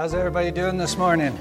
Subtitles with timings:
[0.00, 1.38] How's everybody doing this morning?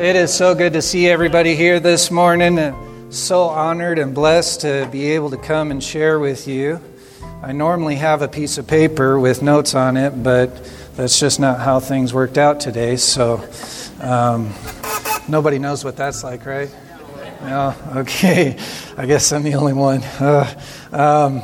[0.00, 2.58] It is so good to see everybody here this morning.
[2.58, 6.80] And so honored and blessed to be able to come and share with you.
[7.40, 10.56] I normally have a piece of paper with notes on it, but
[10.96, 12.96] that's just not how things worked out today.
[12.96, 13.48] So
[14.00, 14.52] um,
[15.28, 16.74] nobody knows what that's like, right?
[17.42, 17.76] No?
[17.94, 18.58] Okay.
[18.96, 20.02] I guess I'm the only one.
[20.02, 20.52] Uh,
[20.90, 21.42] um,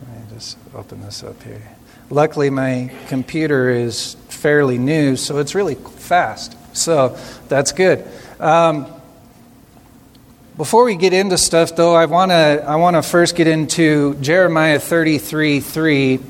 [0.00, 1.75] let me just open this up here.
[2.08, 6.56] Luckily, my computer is fairly new, so it's really fast.
[6.76, 7.18] So
[7.48, 8.06] that's good.
[8.38, 8.86] Um,
[10.56, 14.14] before we get into stuff, though, I want to I want to first get into
[14.20, 16.20] Jeremiah 33 3.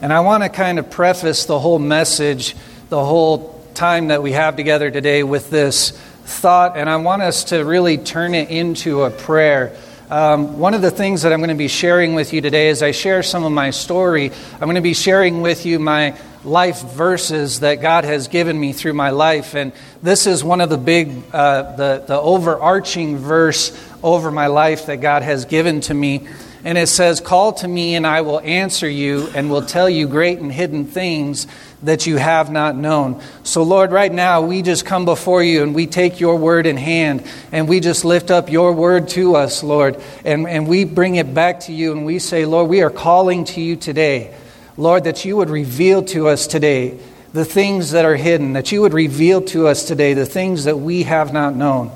[0.00, 2.56] And I want to kind of preface the whole message,
[2.88, 6.76] the whole time that we have together today with this thought.
[6.76, 9.76] And I want us to really turn it into a prayer.
[10.12, 12.82] Um, one of the things that I'm going to be sharing with you today as
[12.82, 16.82] I share some of my story, I'm going to be sharing with you my life
[16.82, 19.54] verses that God has given me through my life.
[19.54, 24.84] And this is one of the big, uh, the, the overarching verse over my life
[24.84, 26.28] that God has given to me.
[26.62, 30.06] And it says, Call to me, and I will answer you, and will tell you
[30.08, 31.46] great and hidden things
[31.82, 33.20] that you have not known.
[33.42, 36.76] So, Lord, right now we just come before you and we take your word in
[36.76, 41.16] hand and we just lift up your word to us, Lord, and, and we bring
[41.16, 44.34] it back to you and we say, Lord, we are calling to you today,
[44.76, 46.98] Lord, that you would reveal to us today
[47.32, 50.76] the things that are hidden, that you would reveal to us today the things that
[50.76, 51.90] we have not known.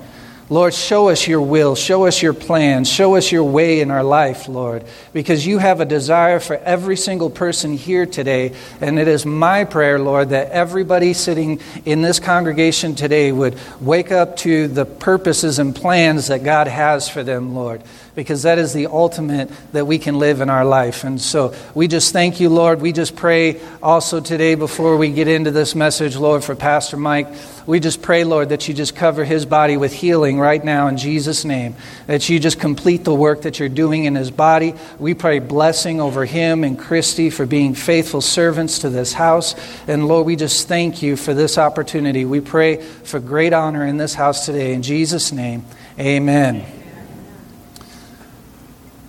[0.48, 4.04] Lord, show us your will, show us your plan, show us your way in our
[4.04, 8.54] life, Lord, because you have a desire for every single person here today.
[8.80, 14.12] And it is my prayer, Lord, that everybody sitting in this congregation today would wake
[14.12, 17.82] up to the purposes and plans that God has for them, Lord
[18.16, 21.04] because that is the ultimate that we can live in our life.
[21.04, 22.80] And so we just thank you, Lord.
[22.80, 27.28] We just pray also today before we get into this message, Lord, for Pastor Mike.
[27.66, 30.96] We just pray, Lord, that you just cover his body with healing right now in
[30.96, 31.76] Jesus' name.
[32.06, 34.74] That you just complete the work that you're doing in his body.
[34.98, 39.54] We pray blessing over him and Christy for being faithful servants to this house.
[39.86, 42.24] And Lord, we just thank you for this opportunity.
[42.24, 44.72] We pray for great honor in this house today.
[44.72, 45.66] In Jesus' name,
[45.98, 46.75] amen.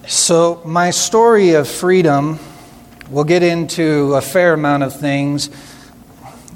[0.09, 2.39] So, my story of freedom,
[3.09, 5.49] we'll get into a fair amount of things.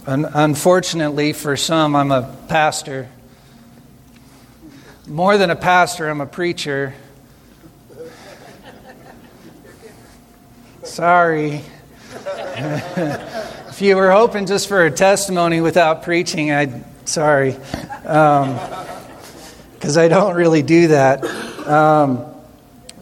[0.07, 3.09] unfortunately, for some, I'm a pastor.
[5.05, 6.93] More than a pastor, I'm a preacher.
[10.83, 11.61] Sorry.
[12.55, 17.51] if you were hoping just for a testimony without preaching, I'd sorry,
[18.01, 21.25] because um, I don't really do that.
[21.67, 22.30] Um,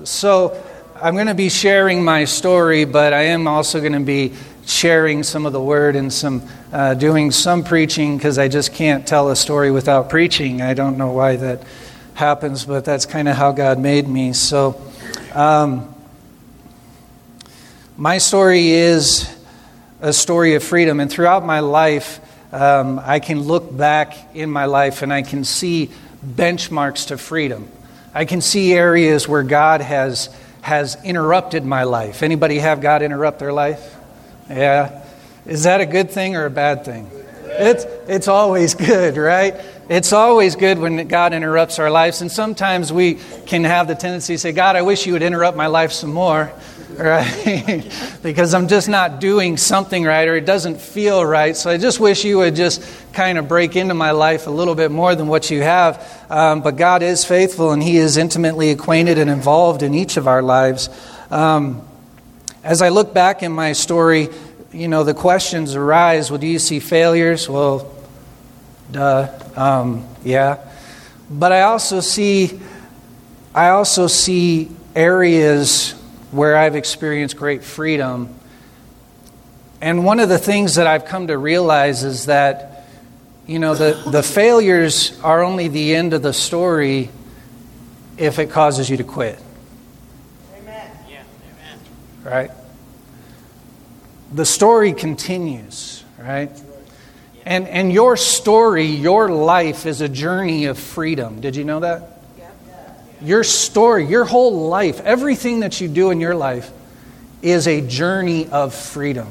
[0.10, 0.60] so
[1.00, 4.34] I'm going to be sharing my story, but I am also going to be
[4.66, 6.42] sharing some of the word and some
[6.74, 10.64] uh, doing some preaching because I just can't tell a story without preaching.
[10.64, 11.62] I don't know why that
[12.16, 14.34] happens, but that's kind of how God made me.
[14.34, 14.82] So,
[15.34, 15.94] um,
[17.96, 19.30] my story is
[20.02, 22.20] a story of freedom, and throughout my life,
[22.52, 25.92] um, I can look back in my life and I can see
[26.26, 27.70] benchmarks to freedom.
[28.14, 30.30] I can see areas where God has,
[30.62, 32.24] has interrupted my life.
[32.24, 33.96] Anybody have God interrupt their life?
[34.50, 35.06] Yeah.
[35.46, 37.10] Is that a good thing or a bad thing?
[37.46, 39.56] It's, it's always good, right?
[39.90, 42.22] It's always good when God interrupts our lives.
[42.22, 43.16] And sometimes we
[43.46, 46.14] can have the tendency to say, God, I wish you would interrupt my life some
[46.14, 46.52] more
[47.00, 47.88] right?
[48.24, 51.56] because I'm just not doing something right or it doesn't feel right.
[51.56, 52.84] So I just wish you would just
[53.14, 56.26] kind of break into my life a little bit more than what you have.
[56.30, 60.28] Um, but God is faithful and He is intimately acquainted and involved in each of
[60.28, 60.90] our lives.
[61.32, 61.88] Um,
[62.64, 64.30] as I look back in my story,
[64.72, 67.50] you know, the questions arise well, do you see failures?
[67.50, 67.92] Well,
[68.92, 69.30] duh.
[69.56, 70.58] Um, yeah.
[71.30, 72.60] But I also see.
[73.54, 75.99] I also see areas
[76.32, 78.36] where I've experienced great freedom.
[79.82, 82.86] And one of the things that I've come to realize is that,
[83.48, 87.10] you know, the, the failures are only the end of the story
[88.18, 89.40] if it causes you to quit.
[90.58, 90.92] Amen.
[91.10, 91.24] Yeah,
[91.54, 91.80] amen.
[92.24, 92.52] Right?
[94.34, 96.52] The story continues, right?
[97.46, 101.42] And, and your story, your life is a journey of freedom.
[101.42, 102.19] Did you know that?
[103.22, 106.72] Your story, your whole life, everything that you do in your life
[107.42, 109.28] is a journey of freedom.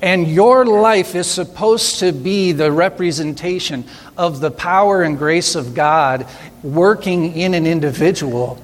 [0.00, 3.84] And your life is supposed to be the representation
[4.18, 6.26] of the power and grace of God
[6.64, 8.60] working in an individual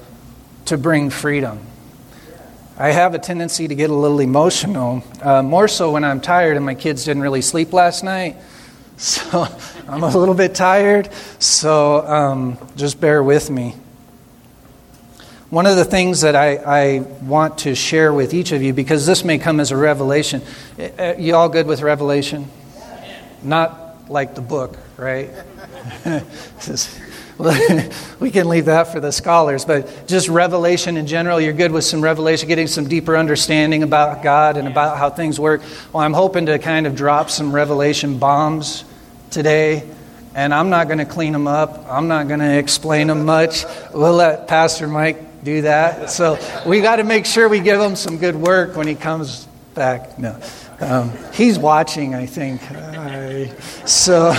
[0.64, 1.60] to bring freedom.
[2.76, 6.56] I have a tendency to get a little emotional, uh, more so when I'm tired
[6.56, 8.36] and my kids didn't really sleep last night.
[8.98, 9.46] So
[9.86, 13.76] I'm a little bit tired, so um, just bear with me.
[15.50, 19.06] One of the things that I, I, want to share with each of you, because
[19.06, 20.42] this may come as a revelation.
[20.78, 22.50] Eh, eh, you all good with revelation?
[23.42, 25.30] Not like the book, right?
[28.20, 31.84] we can leave that for the scholars, but just revelation in general, you're good with
[31.84, 35.62] some revelation, getting some deeper understanding about God and about how things work.
[35.92, 38.84] Well, I'm hoping to kind of drop some revelation bombs
[39.30, 39.88] today,
[40.34, 41.86] and I'm not going to clean them up.
[41.88, 43.64] I'm not going to explain them much.
[43.94, 46.10] We'll let Pastor Mike do that.
[46.10, 49.46] So we got to make sure we give him some good work when he comes
[49.74, 50.18] back.
[50.18, 50.38] No.
[50.80, 52.60] Um, he's watching, I think.
[52.70, 53.48] I,
[53.84, 54.32] so.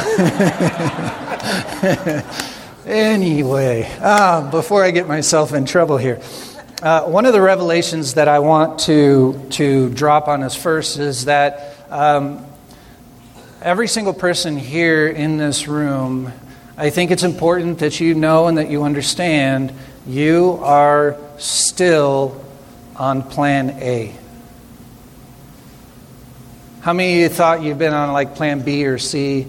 [2.89, 6.19] Anyway, um, before I get myself in trouble here,
[6.81, 11.25] uh, one of the revelations that I want to, to drop on us first is
[11.25, 12.43] that um,
[13.61, 16.33] every single person here in this room,
[16.77, 19.71] I think it's important that you know and that you understand
[20.09, 22.43] you are still
[22.95, 24.15] on plan A.
[26.81, 29.45] How many of you thought you've been on like plan B or C?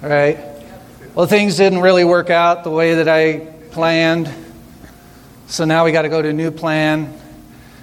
[0.00, 0.38] Right?
[1.14, 3.40] well, things didn't really work out the way that I
[3.72, 4.32] planned.
[5.48, 7.12] So now we got to go to a new plan.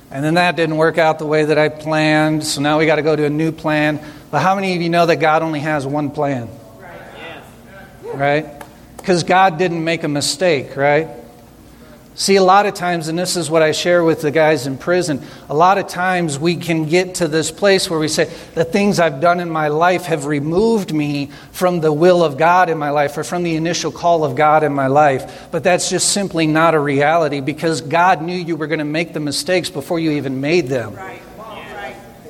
[0.09, 2.45] And then that didn't work out the way that I planned.
[2.45, 4.03] So now we got to go to a new plan.
[4.31, 6.49] But how many of you know that God only has one plan?
[8.11, 8.47] Right?
[8.97, 11.09] Because God didn't make a mistake, right?
[12.17, 14.77] See, a lot of times, and this is what I share with the guys in
[14.77, 18.63] prison, a lot of times we can get to this place where we say, the
[18.63, 22.77] things I've done in my life have removed me from the will of God in
[22.77, 25.49] my life or from the initial call of God in my life.
[25.51, 29.11] But that's just simply not a reality because God knew you were going to make
[29.11, 30.95] the mistakes before you even made them.
[30.95, 31.21] Right.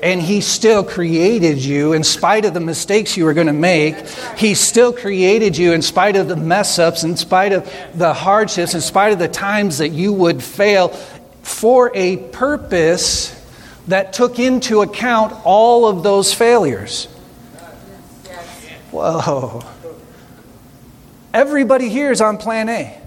[0.02, 3.96] And He still created you in spite of the mistakes you were going to make.
[4.36, 8.74] He still created you in spite of the mess ups, in spite of the hardships,
[8.74, 10.88] in spite of the times that you would fail
[11.42, 13.32] for a purpose
[13.88, 17.06] that took into account all of those failures.
[18.90, 19.62] Whoa.
[21.32, 23.00] Everybody here is on plan A.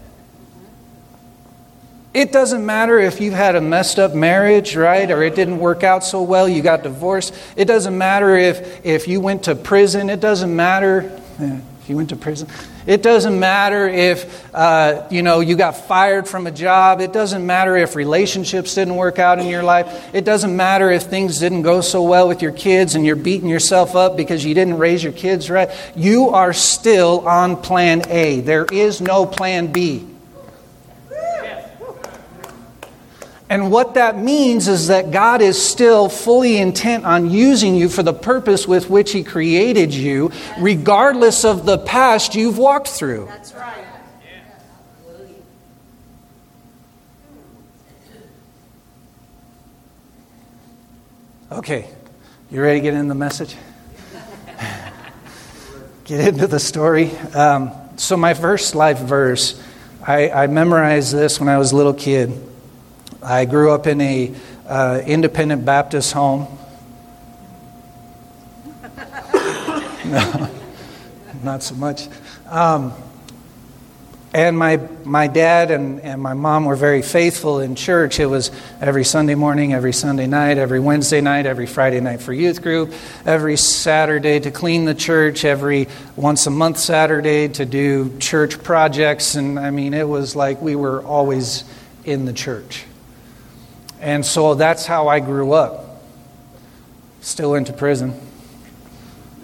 [2.11, 5.83] It doesn't matter if you've had a messed up marriage, right, or it didn't work
[5.83, 7.35] out so well, you got divorced.
[7.55, 10.09] It doesn't matter if, if you went to prison.
[10.09, 12.47] It doesn't matter if you went to prison.
[12.87, 16.99] It doesn't matter if, uh, you know, you got fired from a job.
[16.99, 20.09] It doesn't matter if relationships didn't work out in your life.
[20.11, 23.49] It doesn't matter if things didn't go so well with your kids and you're beating
[23.49, 25.69] yourself up because you didn't raise your kids right.
[25.95, 28.39] You are still on plan A.
[28.39, 30.08] There is no plan B.
[33.49, 38.03] And what that means is that God is still fully intent on using you for
[38.03, 43.25] the purpose with which He created you, regardless of the past you've walked through.
[43.25, 43.85] That's right.
[51.51, 51.89] Okay,
[52.51, 53.55] you ready to get in the message?
[56.03, 57.09] get into the story.
[57.33, 59.59] Um, so, my first life verse,
[60.05, 62.48] I, I memorized this when I was a little kid.
[63.21, 64.33] I grew up in a
[64.67, 66.47] uh, independent Baptist home.
[70.05, 70.49] no,
[71.43, 72.07] not so much.
[72.47, 72.93] Um,
[74.31, 78.19] and my, my dad and, and my mom were very faithful in church.
[78.19, 82.31] It was every Sunday morning, every Sunday night, every Wednesday night, every Friday night for
[82.31, 82.93] youth group,
[83.25, 89.33] every Saturday to clean the church, every once a month Saturday to do church projects.
[89.33, 91.63] And I mean, it was like we were always
[92.05, 92.85] in the church.
[93.99, 96.01] And so that's how I grew up.
[97.21, 98.19] Still into prison.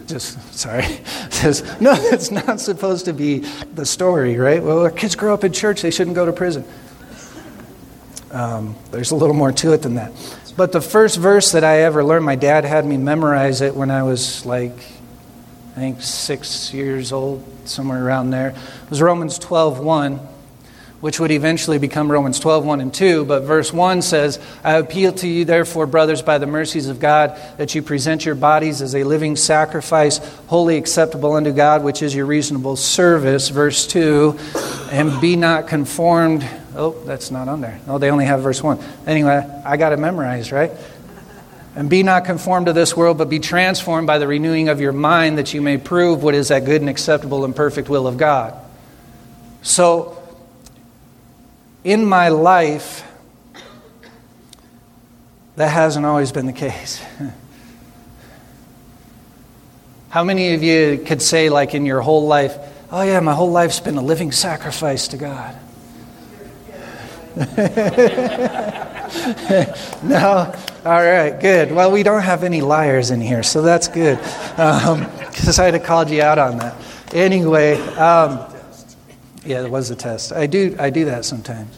[0.07, 0.83] Just, sorry.
[1.29, 3.39] Says, no, that's not supposed to be
[3.73, 4.63] the story, right?
[4.63, 6.65] Well, our kids grow up in church, they shouldn't go to prison.
[8.31, 10.11] Um, there's a little more to it than that.
[10.57, 13.91] But the first verse that I ever learned, my dad had me memorize it when
[13.91, 14.77] I was like,
[15.71, 18.49] I think six years old, somewhere around there.
[18.49, 20.19] It was Romans 12 1
[21.01, 23.25] which would eventually become Romans 12, 1 and 2.
[23.25, 27.39] But verse 1 says, I appeal to you, therefore, brothers, by the mercies of God,
[27.57, 32.15] that you present your bodies as a living sacrifice, holy acceptable unto God, which is
[32.15, 33.49] your reasonable service.
[33.49, 34.37] Verse 2,
[34.91, 36.47] and be not conformed.
[36.75, 37.79] Oh, that's not on there.
[37.87, 38.79] Oh, they only have verse 1.
[39.05, 40.71] Anyway, I got it memorized, right?
[41.75, 44.93] And be not conformed to this world, but be transformed by the renewing of your
[44.93, 48.17] mind, that you may prove what is that good and acceptable and perfect will of
[48.17, 48.55] God.
[49.61, 50.24] So,
[51.85, 53.03] in my life,
[55.55, 57.01] That hasn't always been the case.
[60.09, 62.57] How many of you could say, like in your whole life,
[62.91, 65.55] oh, yeah, my whole life's been a living sacrifice to God?
[70.03, 70.53] no?
[70.85, 71.71] All right, good.
[71.71, 74.17] Well, we don't have any liars in here, so that's good.
[74.17, 76.75] Because um, I'd have called you out on that.
[77.13, 78.54] Anyway, um,
[79.45, 80.31] yeah, it was a test.
[80.31, 81.77] I do, I do that sometimes.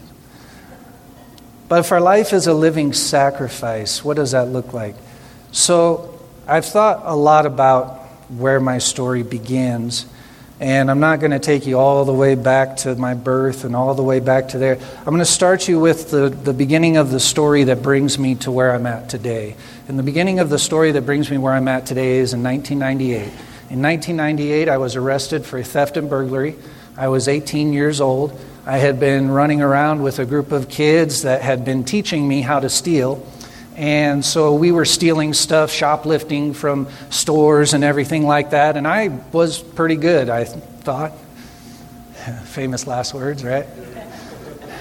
[1.68, 4.94] But if our life is a living sacrifice, what does that look like?
[5.52, 7.98] So I've thought a lot about
[8.30, 10.06] where my story begins.
[10.60, 13.76] And I'm not going to take you all the way back to my birth and
[13.76, 14.76] all the way back to there.
[14.98, 18.34] I'm going to start you with the, the beginning of the story that brings me
[18.36, 19.54] to where I'm at today.
[19.86, 22.42] And the beginning of the story that brings me where I'm at today is in
[22.42, 23.16] 1998.
[23.70, 26.56] In 1998, I was arrested for theft and burglary.
[26.98, 28.36] I was 18 years old.
[28.66, 32.40] I had been running around with a group of kids that had been teaching me
[32.40, 33.24] how to steal.
[33.76, 38.76] And so we were stealing stuff, shoplifting from stores and everything like that.
[38.76, 41.12] And I was pretty good, I thought.
[42.46, 43.66] Famous last words, right?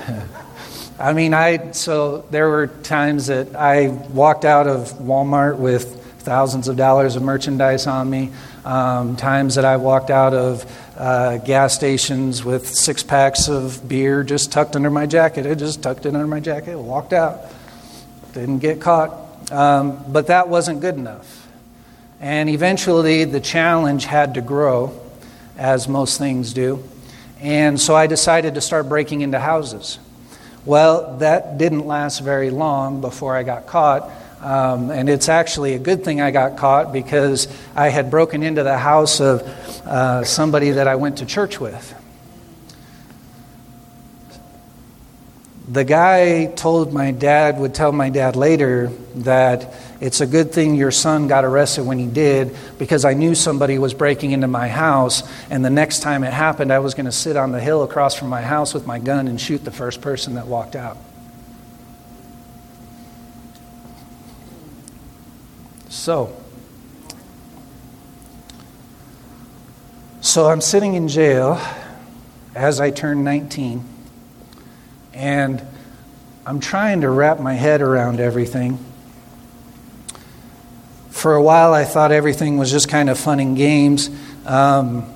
[0.99, 6.67] I mean, I, so there were times that I walked out of Walmart with thousands
[6.67, 8.31] of dollars of merchandise on me,
[8.65, 10.65] um, times that I walked out of
[10.97, 15.45] uh, gas stations with six packs of beer just tucked under my jacket.
[15.45, 17.41] I just tucked it under my jacket, walked out.
[18.33, 19.51] Didn't get caught.
[19.51, 21.47] Um, but that wasn't good enough.
[22.19, 24.99] And eventually, the challenge had to grow,
[25.57, 26.83] as most things do.
[27.39, 29.99] And so I decided to start breaking into houses.
[30.65, 34.09] Well, that didn't last very long before I got caught.
[34.41, 38.63] Um, and it's actually a good thing I got caught because I had broken into
[38.63, 39.41] the house of
[39.85, 41.93] uh, somebody that I went to church with.
[45.67, 50.75] the guy told my dad, would tell my dad later that it's a good thing
[50.75, 54.69] your son got arrested when he did because I knew somebody was breaking into my
[54.69, 57.83] house, and the next time it happened, I was going to sit on the hill
[57.83, 60.97] across from my house with my gun and shoot the first person that walked out.
[66.07, 66.33] So,
[70.21, 71.61] so I'm sitting in jail
[72.55, 73.83] as I turn 19
[75.13, 75.61] and
[76.45, 78.79] I'm trying to wrap my head around everything.
[81.09, 84.09] For a while, I thought everything was just kind of fun and games
[84.45, 85.13] um,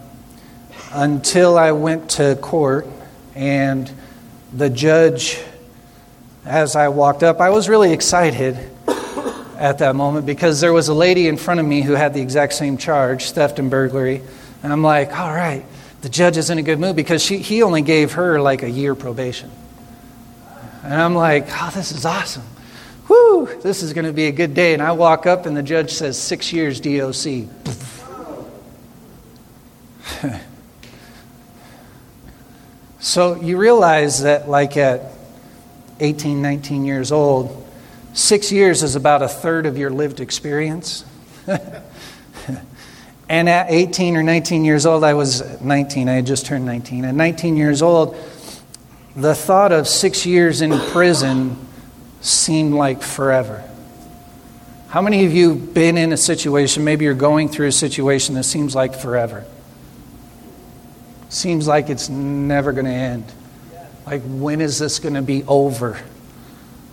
[0.91, 2.85] until I went to court
[3.33, 3.89] and
[4.51, 5.39] the judge,
[6.43, 8.57] as I walked up, I was really excited
[9.61, 12.21] at that moment because there was a lady in front of me who had the
[12.21, 14.23] exact same charge theft and burglary.
[14.63, 15.63] And I'm like, all right,
[16.01, 18.69] the judge is in a good mood because she, he only gave her like a
[18.69, 19.51] year probation.
[20.83, 22.41] And I'm like, oh, this is awesome.
[23.07, 24.73] Whoo, this is going to be a good day.
[24.73, 27.45] And I walk up, and the judge says, six years DOC.
[32.99, 35.11] so you realize that, like at
[35.99, 37.60] 18, 19 years old,
[38.13, 41.05] six years is about a third of your lived experience.
[43.29, 47.05] and at 18 or 19 years old, I was 19, I had just turned 19.
[47.05, 48.15] At 19 years old,
[49.15, 51.57] the thought of six years in prison
[52.21, 53.63] seemed like forever.
[54.89, 58.35] How many of you have been in a situation, maybe you're going through a situation
[58.35, 59.45] that seems like forever?
[61.29, 63.25] Seems like it's never going to end.
[64.05, 65.97] Like, when is this going to be over?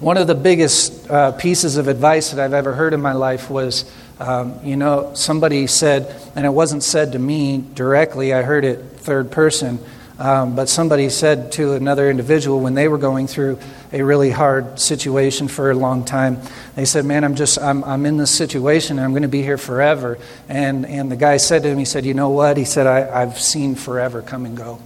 [0.00, 3.50] One of the biggest uh, pieces of advice that I've ever heard in my life
[3.50, 3.90] was
[4.21, 8.78] um, you know, somebody said, and it wasn't said to me directly, I heard it
[8.97, 9.78] third person.
[10.19, 13.61] Um, but somebody said to another individual when they were going through
[13.93, 16.40] a really hard situation for a long time,
[16.75, 19.43] they said, Man, I'm just, I'm, I'm in this situation and I'm going to be
[19.43, 20.19] here forever.
[20.49, 22.57] And, and the guy said to him, He said, You know what?
[22.57, 24.81] He said, I, I've seen forever come and go.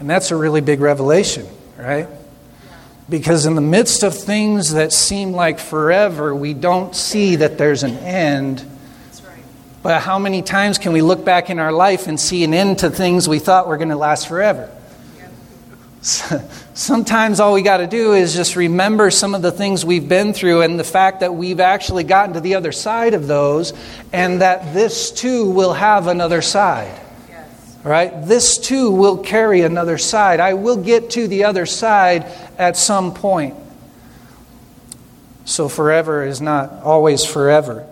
[0.00, 1.46] And that's a really big revelation,
[1.76, 2.08] right?
[3.08, 7.82] Because in the midst of things that seem like forever, we don't see that there's
[7.82, 8.64] an end
[9.84, 12.78] but how many times can we look back in our life and see an end
[12.78, 14.74] to things we thought were going to last forever?
[16.00, 20.32] Sometimes all we got to do is just remember some of the things we've been
[20.32, 23.74] through and the fact that we've actually gotten to the other side of those
[24.10, 26.98] and that this too will have another side.
[27.84, 28.26] Right?
[28.26, 30.40] This too will carry another side.
[30.40, 32.24] I will get to the other side
[32.58, 33.54] at some point.
[35.44, 37.86] So forever is not always forever.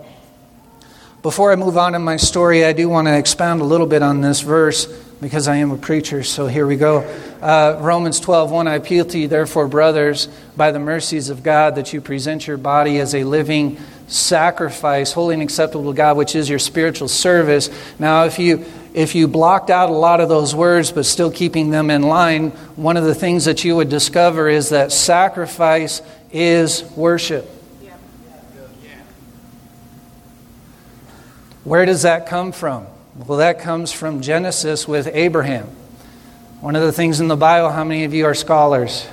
[1.21, 4.01] Before I move on in my story, I do want to expound a little bit
[4.01, 4.87] on this verse
[5.21, 6.99] because I am a preacher, so here we go.
[7.41, 11.75] Uh, Romans 12, 1, I appeal to you, therefore, brothers, by the mercies of God,
[11.75, 16.35] that you present your body as a living sacrifice, holy and acceptable to God, which
[16.35, 17.69] is your spiritual service.
[17.99, 21.71] Now, if you if you blocked out a lot of those words but still keeping
[21.71, 26.83] them in line, one of the things that you would discover is that sacrifice is
[26.95, 27.49] worship.
[31.63, 32.87] Where does that come from?
[33.15, 35.67] Well, that comes from Genesis with Abraham.
[36.59, 39.07] One of the things in the Bible, how many of you are scholars?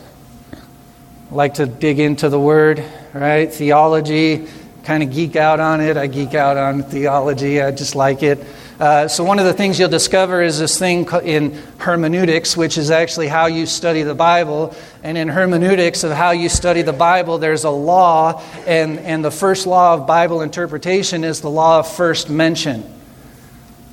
[1.30, 3.52] Like to dig into the word, right?
[3.52, 4.48] Theology,
[4.84, 5.96] kind of geek out on it.
[5.96, 8.44] I geek out on theology, I just like it.
[8.80, 12.90] Uh, so, one of the things you'll discover is this thing in hermeneutics, which is
[12.90, 14.74] actually how you study the Bible.
[15.02, 19.30] And in hermeneutics of how you study the Bible, there's a law, and, and the
[19.30, 22.99] first law of Bible interpretation is the law of first mention.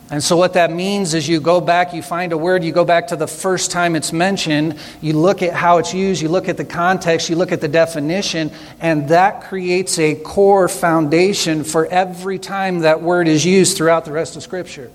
[0.10, 2.86] And so, what that means is you go back, you find a word, you go
[2.86, 6.48] back to the first time it's mentioned, you look at how it's used, you look
[6.48, 8.50] at the context, you look at the definition,
[8.80, 14.14] and that creates a core foundation for every time that word is used throughout the
[14.14, 14.90] rest of Scripture.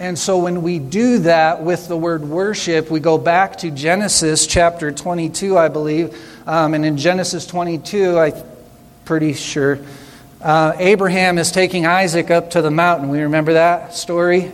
[0.00, 4.48] And so, when we do that with the word worship, we go back to Genesis
[4.48, 6.20] chapter 22, I believe.
[6.48, 8.32] Um, and in Genesis 22, I'm
[9.04, 9.78] pretty sure
[10.40, 13.08] uh, Abraham is taking Isaac up to the mountain.
[13.08, 14.52] We remember that story?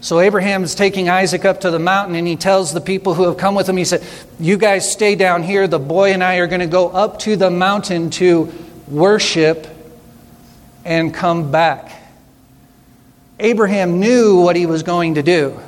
[0.00, 3.22] So Abraham is taking Isaac up to the mountain, and he tells the people who
[3.22, 4.02] have come with him, he said,
[4.38, 5.66] You guys stay down here.
[5.66, 8.52] The boy and I are going to go up to the mountain to
[8.86, 9.66] worship
[10.84, 11.90] and come back.
[13.38, 15.58] Abraham knew what he was going to do.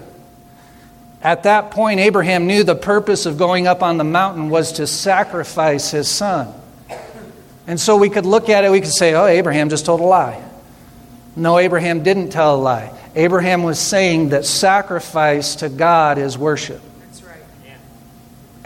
[1.22, 4.86] At that point, Abraham knew the purpose of going up on the mountain was to
[4.86, 6.52] sacrifice his son.
[7.66, 10.04] And so we could look at it, we could say, oh, Abraham just told a
[10.04, 10.42] lie.
[11.34, 12.92] No, Abraham didn't tell a lie.
[13.14, 16.80] Abraham was saying that sacrifice to God is worship.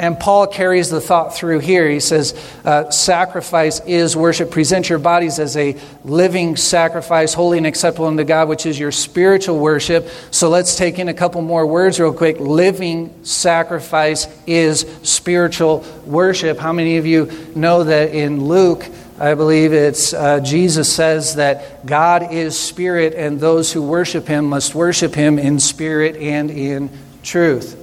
[0.01, 1.87] And Paul carries the thought through here.
[1.87, 2.33] He says,
[2.65, 4.51] uh, sacrifice is worship.
[4.51, 8.93] Present your bodies as a living sacrifice, holy and acceptable unto God, which is your
[8.93, 10.09] spiritual worship.
[10.31, 12.41] So let's take in a couple more words real quick.
[12.41, 16.59] Living sacrifice is spiritual worship.
[16.59, 18.87] How many of you know that in Luke,
[19.19, 24.47] I believe it's uh, Jesus says that God is spirit, and those who worship him
[24.47, 26.89] must worship him in spirit and in
[27.23, 27.77] truth.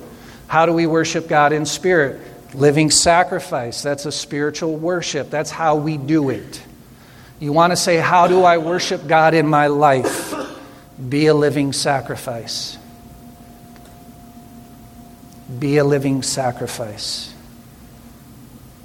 [0.47, 2.21] How do we worship God in spirit?
[2.53, 3.83] Living sacrifice.
[3.83, 5.29] That's a spiritual worship.
[5.29, 6.63] That's how we do it.
[7.39, 10.33] You want to say, How do I worship God in my life?
[11.09, 12.77] Be a living sacrifice.
[15.59, 17.33] Be a living sacrifice.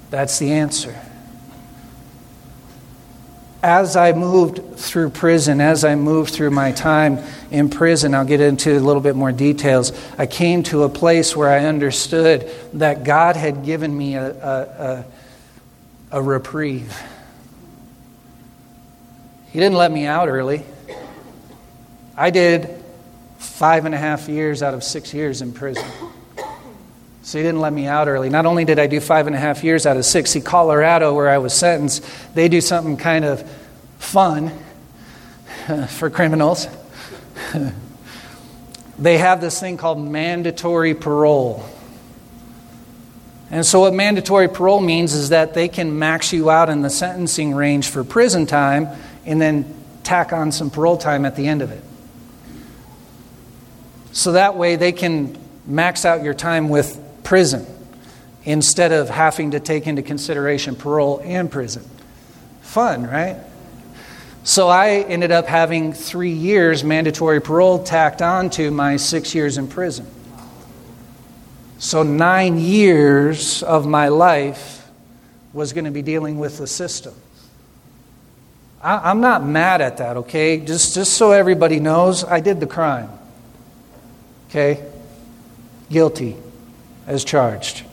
[0.09, 0.95] That's the answer
[3.63, 8.41] as I moved through prison, as I moved through my time in prison, I'll get
[8.41, 9.93] into a little bit more details.
[10.17, 15.05] I came to a place where I understood that God had given me a, a,
[16.11, 17.01] a, a reprieve.
[19.51, 20.65] He didn't let me out early.
[22.17, 22.83] I did
[23.37, 25.85] five and a half years out of six years in prison.
[27.23, 28.29] So he didn't let me out early.
[28.29, 31.15] Not only did I do five and a half years out of six, see, Colorado,
[31.15, 32.05] where I was sentenced,
[32.35, 33.49] they do something kind of
[33.97, 34.51] fun
[35.87, 36.67] for criminals.
[38.99, 41.63] they have this thing called mandatory parole.
[43.49, 46.89] And so, what mandatory parole means is that they can max you out in the
[46.89, 48.89] sentencing range for prison time
[49.25, 51.83] and then tack on some parole time at the end of it.
[54.11, 57.65] So that way they can max out your time with prison
[58.45, 61.83] instead of having to take into consideration parole and prison.
[62.61, 63.37] Fun, right?
[64.43, 69.57] So I ended up having three years mandatory parole tacked on to my six years
[69.57, 70.05] in prison.
[71.77, 74.89] So nine years of my life
[75.53, 77.13] was going to be dealing with the system.
[78.81, 80.59] I, am not mad at that, okay?
[80.59, 83.09] Just, just so everybody knows, I did the crime.
[84.49, 84.85] Okay?
[85.89, 86.35] Guilty
[87.07, 87.83] as charged.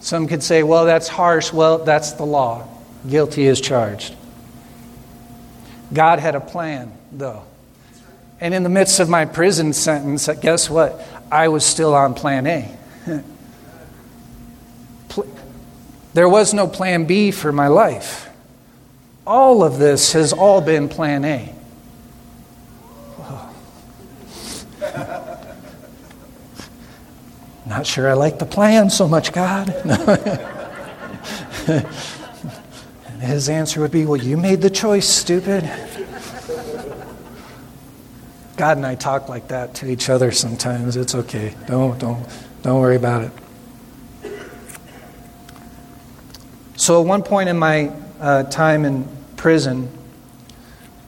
[0.00, 1.52] Some could say, well, that's harsh.
[1.52, 2.66] Well, that's the law.
[3.08, 4.14] Guilty as charged.
[5.92, 7.44] God had a plan, though.
[8.40, 11.06] And in the midst of my prison sentence, guess what?
[11.30, 12.76] I was still on plan A.
[16.14, 18.28] there was no plan B for my life.
[19.26, 21.54] All of this has all been plan A.
[27.70, 29.68] Not sure I like the plan so much, God.
[31.68, 35.62] and his answer would be, Well, you made the choice, stupid.
[38.56, 40.96] God and I talk like that to each other sometimes.
[40.96, 41.54] It's okay.
[41.66, 42.26] Don't don't
[42.62, 43.32] don't worry about it.
[46.74, 49.88] So at one point in my uh, time in prison,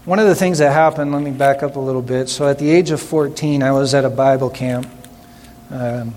[0.04, 1.10] one of the things that happened.
[1.10, 2.28] Let me back up a little bit.
[2.28, 4.86] So at the age of 14, I was at a Bible camp,
[5.70, 6.14] um,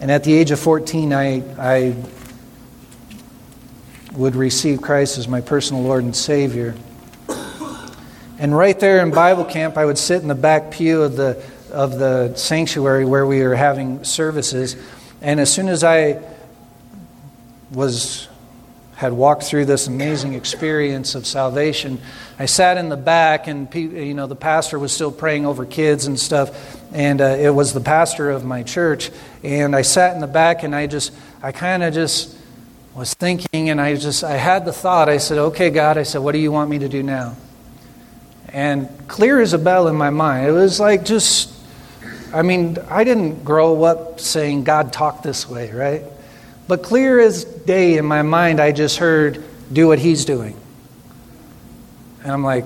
[0.00, 1.94] and at the age of 14, I I
[4.18, 6.74] would receive Christ as my personal Lord and Savior.
[8.40, 11.42] And right there in Bible camp, I would sit in the back pew of the,
[11.72, 14.76] of the sanctuary where we were having services.
[15.20, 16.22] And as soon as I
[17.70, 18.28] was
[18.94, 22.00] had walked through this amazing experience of salvation,
[22.36, 26.06] I sat in the back, and you know the pastor was still praying over kids
[26.06, 29.12] and stuff, and uh, it was the pastor of my church.
[29.42, 32.36] And I sat in the back, and I just, I kind of just
[32.94, 35.08] was thinking, and I just, I had the thought.
[35.08, 37.36] I said, "Okay, God," I said, "What do you want me to do now?"
[38.48, 40.46] And clear as a bell in my mind.
[40.46, 41.52] It was like just,
[42.32, 46.02] I mean, I didn't grow up saying, God talk this way, right?
[46.66, 50.58] But clear as day in my mind, I just heard, do what he's doing.
[52.22, 52.64] And I'm like,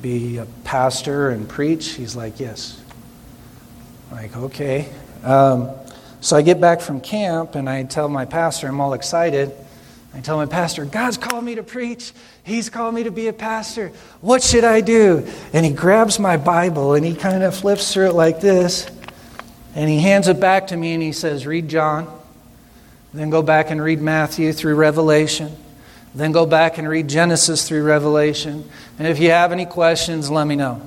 [0.00, 1.90] be a pastor and preach?
[1.90, 2.80] He's like, yes.
[4.10, 4.88] I'm like, okay.
[5.22, 5.70] Um,
[6.20, 9.52] so I get back from camp and I tell my pastor, I'm all excited.
[10.14, 12.12] I tell my pastor, God's called me to preach.
[12.44, 13.92] He's called me to be a pastor.
[14.20, 15.26] What should I do?
[15.52, 18.88] And he grabs my Bible and he kind of flips through it like this.
[19.74, 22.20] And he hands it back to me and he says, Read John.
[23.14, 25.54] Then go back and read Matthew through Revelation.
[26.14, 28.68] Then go back and read Genesis through Revelation.
[28.98, 30.80] And if you have any questions, let me know.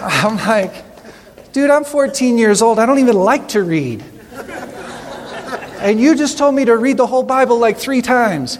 [0.02, 2.78] I'm like, dude, I'm 14 years old.
[2.78, 4.02] I don't even like to read.
[5.80, 8.58] And you just told me to read the whole Bible like three times.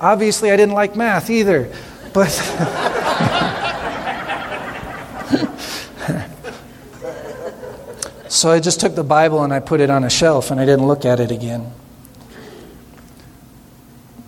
[0.00, 1.72] Obviously, I didn't like math either.
[2.12, 2.28] But.
[8.28, 10.64] so I just took the Bible and I put it on a shelf and I
[10.64, 11.72] didn't look at it again.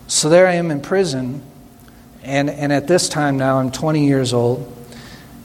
[0.08, 1.42] So there I am in prison.
[2.24, 4.72] And, and at this time now, I'm 20 years old.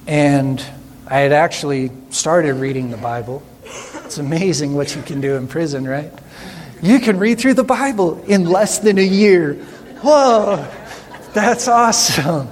[0.07, 0.65] And
[1.11, 3.43] I had actually started reading the Bible.
[4.05, 6.09] It's amazing what you can do in prison, right?
[6.81, 9.55] You can read through the Bible in less than a year.
[10.01, 10.65] Whoa,
[11.33, 12.47] that's awesome.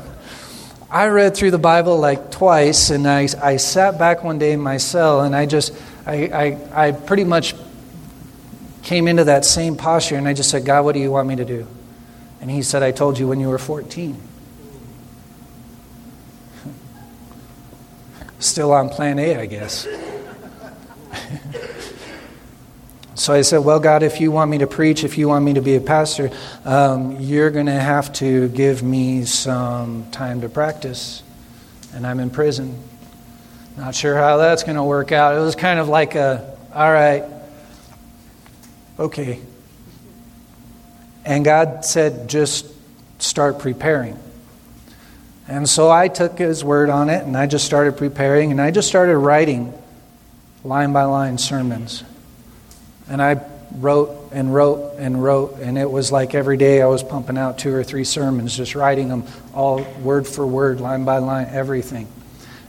[0.91, 4.59] I read through the Bible like twice, and I, I sat back one day in
[4.59, 5.73] my cell, and I just,
[6.05, 7.55] I, I, I pretty much
[8.83, 11.37] came into that same posture, and I just said, God, what do you want me
[11.37, 11.65] to do?
[12.41, 14.21] And He said, I told you when you were 14.
[18.39, 19.87] Still on plan A, I guess.
[23.19, 25.55] So I said, Well, God, if you want me to preach, if you want me
[25.55, 26.31] to be a pastor,
[26.63, 31.21] um, you're going to have to give me some time to practice.
[31.93, 32.81] And I'm in prison.
[33.75, 35.35] Not sure how that's going to work out.
[35.35, 37.25] It was kind of like a, all right,
[38.97, 39.41] okay.
[41.25, 42.67] And God said, just
[43.21, 44.17] start preparing.
[45.49, 48.69] And so I took his word on it and I just started preparing and I
[48.69, 49.73] just started writing
[50.63, 52.03] line by line sermons.
[53.09, 53.41] And I
[53.73, 57.57] wrote and wrote and wrote, and it was like every day I was pumping out
[57.57, 62.07] two or three sermons, just writing them all word for word, line by line, everything.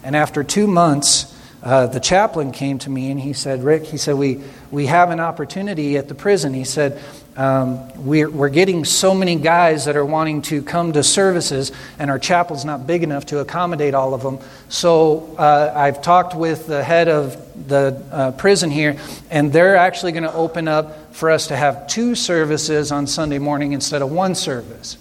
[0.03, 3.99] And after two months, uh, the chaplain came to me and he said, Rick, he
[3.99, 6.55] said, we, we have an opportunity at the prison.
[6.55, 6.99] He said,
[7.37, 12.11] um, we're, we're getting so many guys that are wanting to come to services, and
[12.11, 14.38] our chapel's not big enough to accommodate all of them.
[14.69, 18.97] So uh, I've talked with the head of the uh, prison here,
[19.31, 23.38] and they're actually going to open up for us to have two services on Sunday
[23.38, 24.97] morning instead of one service.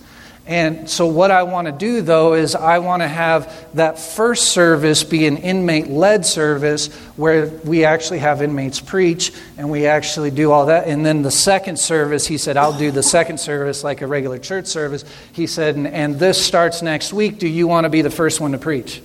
[0.50, 4.46] And so, what I want to do though is I want to have that first
[4.46, 10.32] service be an inmate led service where we actually have inmates preach and we actually
[10.32, 10.88] do all that.
[10.88, 14.40] And then the second service, he said, I'll do the second service like a regular
[14.40, 15.06] church service.
[15.34, 17.38] He said, and, and this starts next week.
[17.38, 19.04] Do you want to be the first one to preach?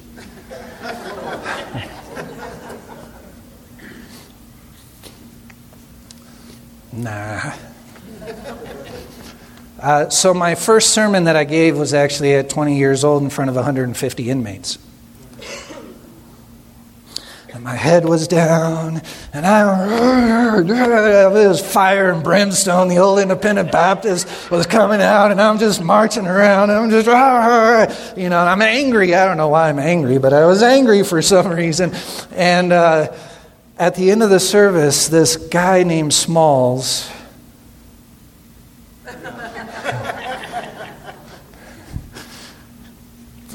[6.91, 7.53] nah.
[9.85, 13.29] Uh, so, my first sermon that I gave was actually at 20 years old in
[13.29, 14.79] front of 150 inmates.
[17.53, 19.03] And my head was down,
[19.35, 20.59] and I,
[21.29, 22.89] was fire and brimstone.
[22.89, 28.17] The old independent Baptist was coming out, and I'm just marching around, and I'm just,
[28.17, 29.15] you know, I'm angry.
[29.15, 31.93] I don't know why I'm angry, but I was angry for some reason.
[32.33, 33.15] And uh,
[33.79, 37.07] at the end of the service, this guy named Smalls,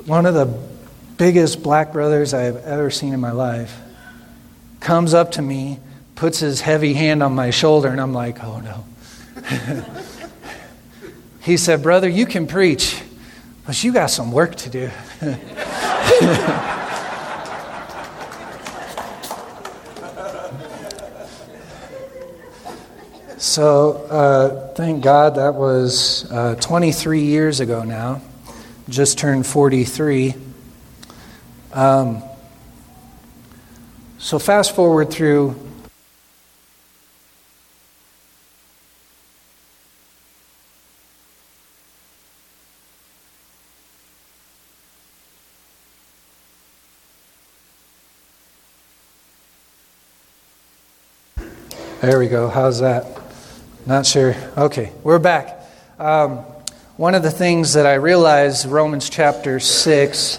[0.10, 0.48] one of the
[1.18, 3.80] biggest black brothers I have ever seen in my life,
[4.80, 5.80] comes up to me,
[6.16, 8.86] puts his heavy hand on my shoulder, and I'm like, oh no.
[11.42, 13.00] he said, Brother, you can preach,
[13.68, 14.90] but you got some work to do.
[23.42, 28.22] So, uh, thank God that was uh, 23 years ago now.
[28.90, 30.34] Just turned 43.
[31.74, 32.24] Um,
[34.18, 35.56] so, fast forward through
[52.02, 52.48] There we go.
[52.48, 53.06] How's that?
[53.86, 54.34] Not sure.
[54.58, 55.60] Okay, we're back.
[56.00, 56.46] Um,
[57.00, 60.38] one of the things that I realized, Romans chapter 6,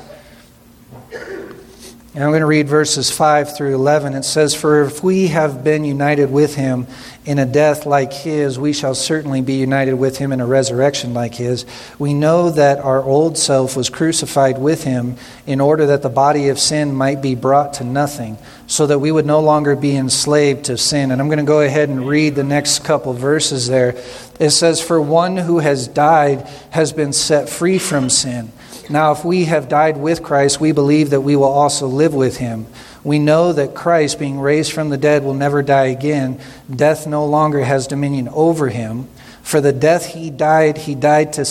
[2.13, 4.15] and I'm going to read verses 5 through 11.
[4.15, 6.89] It says, For if we have been united with him
[7.25, 11.15] in a death like his, we shall certainly be united with him in a resurrection
[11.15, 11.65] like his.
[12.01, 16.49] We know that our old self was crucified with him in order that the body
[16.49, 20.65] of sin might be brought to nothing, so that we would no longer be enslaved
[20.65, 21.13] to sin.
[21.13, 23.95] And I'm going to go ahead and read the next couple verses there.
[24.41, 28.51] It says, For one who has died has been set free from sin.
[28.91, 32.39] Now, if we have died with Christ, we believe that we will also live with
[32.39, 32.67] him.
[33.05, 36.41] We know that Christ, being raised from the dead, will never die again.
[36.69, 39.09] Death no longer has dominion over him.
[39.43, 41.45] For the death he died, he died to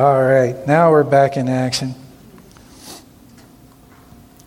[0.00, 1.94] All right, now we're back in action.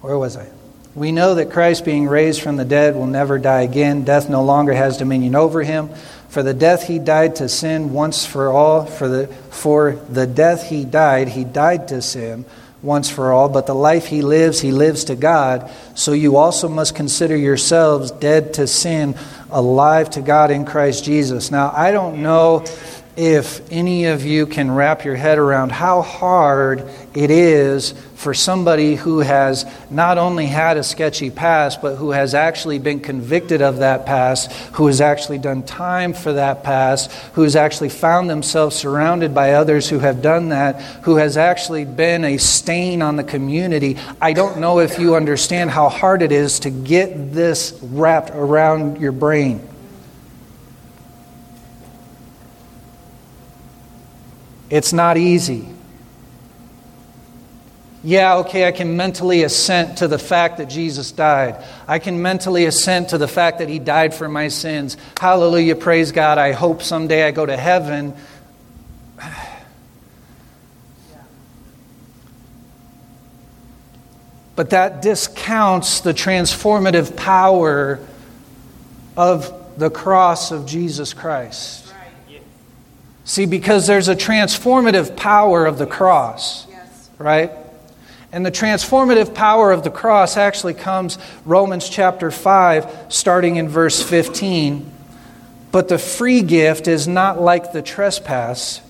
[0.02, 0.50] Where was I?
[0.96, 4.04] We know that Christ, being raised from the dead, will never die again.
[4.04, 5.90] Death no longer has dominion over him.
[6.30, 10.70] For the death he died to sin once for all, for the, for the death
[10.70, 12.46] he died, he died to sin
[12.82, 15.70] once for all, but the life he lives, he lives to God.
[15.94, 19.14] So you also must consider yourselves dead to sin,
[19.52, 21.52] alive to God in Christ Jesus.
[21.52, 22.66] Now, I don't know
[23.16, 28.96] if any of you can wrap your head around how hard it is for somebody
[28.96, 33.80] who has not only had a sketchy past, but who has actually been convicted of
[33.80, 38.76] that past, who has actually done time for that past, who has actually found themselves
[38.76, 43.24] surrounded by others who have done that, who has actually been a stain on the
[43.24, 43.98] community.
[44.22, 49.02] I don't know if you understand how hard it is to get this wrapped around
[49.02, 49.68] your brain.
[54.74, 55.68] It's not easy.
[58.04, 61.64] Yeah, okay, I can mentally assent to the fact that Jesus died.
[61.88, 64.98] I can mentally assent to the fact that he died for my sins.
[65.20, 66.40] Hallelujah, praise God.
[66.40, 68.16] I hope someday I go to heaven.
[74.56, 78.00] But that discounts the transformative power
[79.18, 81.83] of the cross of Jesus Christ.
[83.26, 86.68] See, because there's a transformative power of the cross,
[87.18, 87.52] right?
[88.34, 94.02] And the transformative power of the cross actually comes Romans chapter 5 starting in verse
[94.02, 94.92] 15.
[95.72, 98.82] But the free gift is not like the trespass.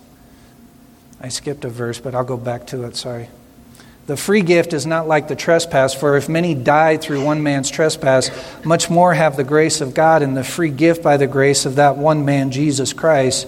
[1.21, 3.29] I skipped a verse, but I'll go back to it, sorry.
[4.07, 7.69] The free gift is not like the trespass, for if many died through one man's
[7.69, 8.31] trespass,
[8.65, 11.75] much more have the grace of God and the free gift by the grace of
[11.75, 13.47] that one man, Jesus Christ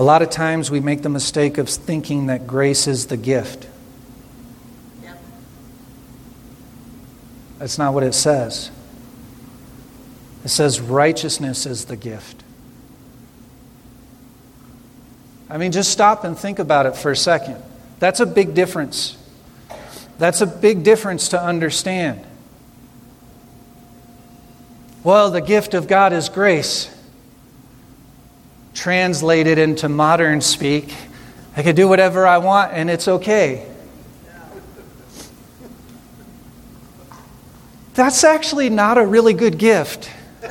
[0.00, 3.68] A lot of times we make the mistake of thinking that grace is the gift.
[5.02, 5.22] Yep.
[7.58, 8.70] That's not what it says.
[10.42, 12.42] It says righteousness is the gift.
[15.50, 17.62] I mean, just stop and think about it for a second.
[17.98, 19.18] That's a big difference.
[20.16, 22.24] That's a big difference to understand.
[25.04, 26.88] Well, the gift of God is grace.
[28.74, 30.94] Translated into modern speak,
[31.56, 33.66] I can do whatever I want and it's okay.
[37.94, 40.10] That's actually not a really good gift.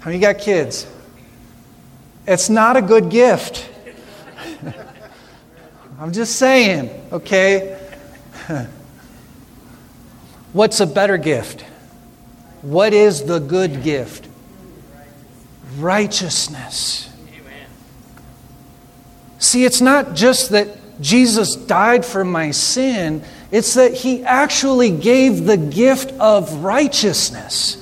[0.00, 0.86] How many got kids?
[2.26, 3.68] It's not a good gift.
[5.98, 7.78] I'm just saying, okay?
[10.52, 11.64] What's a better gift?
[12.62, 14.28] What is the good gift?
[15.76, 17.10] Righteousness.
[19.38, 25.44] See, it's not just that Jesus died for my sin, it's that he actually gave
[25.44, 27.78] the gift of righteousness.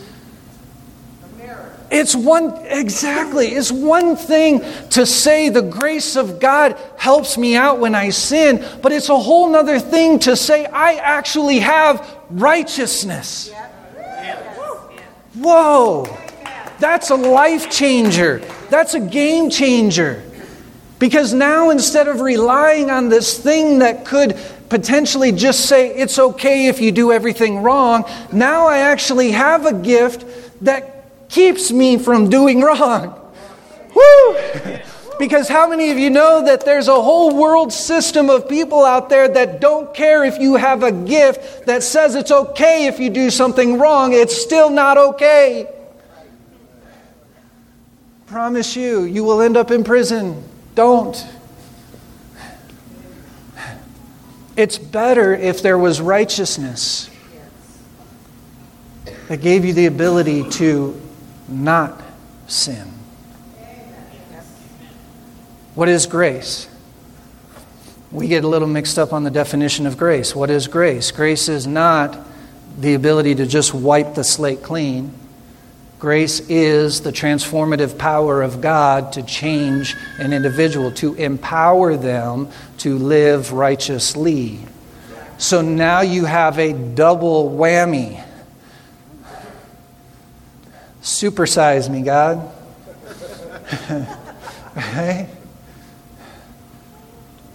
[1.90, 7.80] It's one, exactly, it's one thing to say the grace of God helps me out
[7.80, 13.50] when I sin, but it's a whole other thing to say I actually have righteousness.
[15.34, 16.06] Whoa,
[16.78, 18.38] that's a life changer.
[18.68, 20.22] That's a game changer.
[20.98, 24.38] Because now instead of relying on this thing that could
[24.68, 29.72] potentially just say it's okay if you do everything wrong, now I actually have a
[29.72, 30.24] gift
[30.62, 33.16] that keeps me from doing wrong.
[33.94, 34.80] Woo!
[35.20, 39.10] Because how many of you know that there's a whole world system of people out
[39.10, 43.10] there that don't care if you have a gift that says it's okay if you
[43.10, 45.68] do something wrong, it's still not okay.
[48.28, 50.42] Promise you, you will end up in prison.
[50.74, 51.22] Don't.
[54.56, 57.10] It's better if there was righteousness
[59.28, 60.98] that gave you the ability to
[61.46, 62.00] not
[62.46, 62.99] sin.
[65.74, 66.68] What is grace?
[68.10, 70.34] We get a little mixed up on the definition of grace.
[70.34, 71.12] What is grace?
[71.12, 72.18] Grace is not
[72.78, 75.12] the ability to just wipe the slate clean.
[76.00, 82.98] Grace is the transformative power of God to change an individual, to empower them to
[82.98, 84.58] live righteously.
[85.38, 88.24] So now you have a double whammy.
[91.00, 92.50] Supersize me, God.
[94.76, 95.28] right?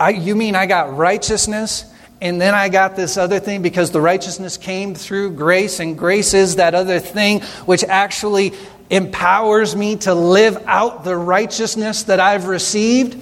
[0.05, 1.83] I, you mean I got righteousness
[2.21, 6.35] and then I got this other thing because the righteousness came through grace, and grace
[6.35, 8.53] is that other thing which actually
[8.91, 13.15] empowers me to live out the righteousness that I've received.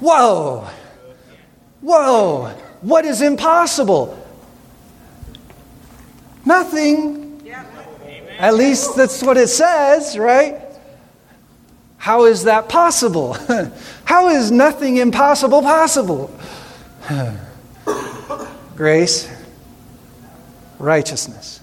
[0.00, 0.68] Whoa!
[1.82, 2.48] Whoa!
[2.80, 4.18] What is impossible?
[6.44, 7.48] Nothing.
[8.40, 10.60] At least that's what it says, right?
[12.02, 13.34] How is that possible?
[14.04, 16.36] How is nothing impossible possible?
[18.76, 19.30] grace,
[20.80, 21.60] righteousness.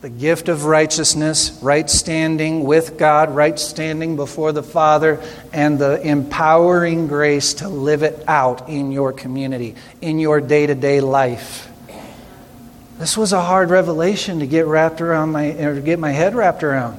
[0.00, 5.20] The gift of righteousness, right standing with God, right standing before the Father,
[5.52, 10.74] and the empowering grace to live it out in your community, in your day to
[10.74, 11.70] day life.
[12.96, 16.34] This was a hard revelation to get wrapped around my, or to get my head
[16.34, 16.98] wrapped around.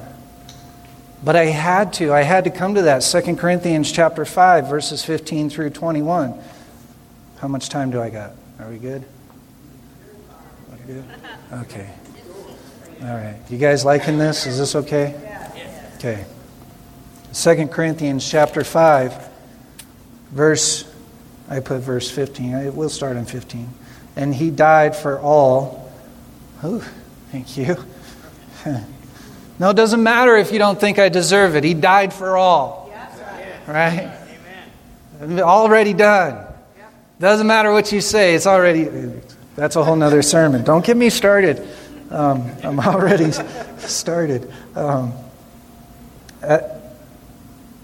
[1.22, 2.12] But I had to.
[2.12, 3.00] I had to come to that.
[3.00, 6.40] 2 Corinthians chapter 5, verses 15 through 21.
[7.38, 8.32] How much time do I got?
[8.58, 9.04] Are we good?
[11.52, 11.90] Okay.
[13.02, 13.36] All right.
[13.48, 14.46] You guys liking this?
[14.46, 15.14] Is this okay?
[15.96, 16.24] Okay.
[17.32, 19.28] Second Corinthians chapter 5,
[20.30, 20.92] verse,
[21.48, 22.74] I put verse 15.
[22.74, 23.68] We'll start in 15.
[24.16, 25.92] And he died for all.
[26.62, 26.80] Oh,
[27.30, 27.76] thank you.
[29.60, 31.64] no, it doesn't matter if you don't think I deserve it.
[31.64, 32.90] He died for all.
[33.68, 34.10] Right?
[35.20, 35.40] Amen.
[35.40, 36.46] Already done.
[37.20, 38.88] Doesn't matter what you say, it's already,
[39.54, 40.64] that's a whole nother sermon.
[40.64, 41.68] Don't get me started.
[42.10, 43.30] Um, I'm already
[43.78, 44.50] started.
[44.74, 45.12] Um,
[46.40, 46.80] that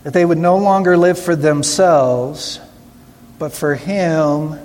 [0.02, 2.58] they would no longer live for themselves,
[3.38, 4.58] but for Him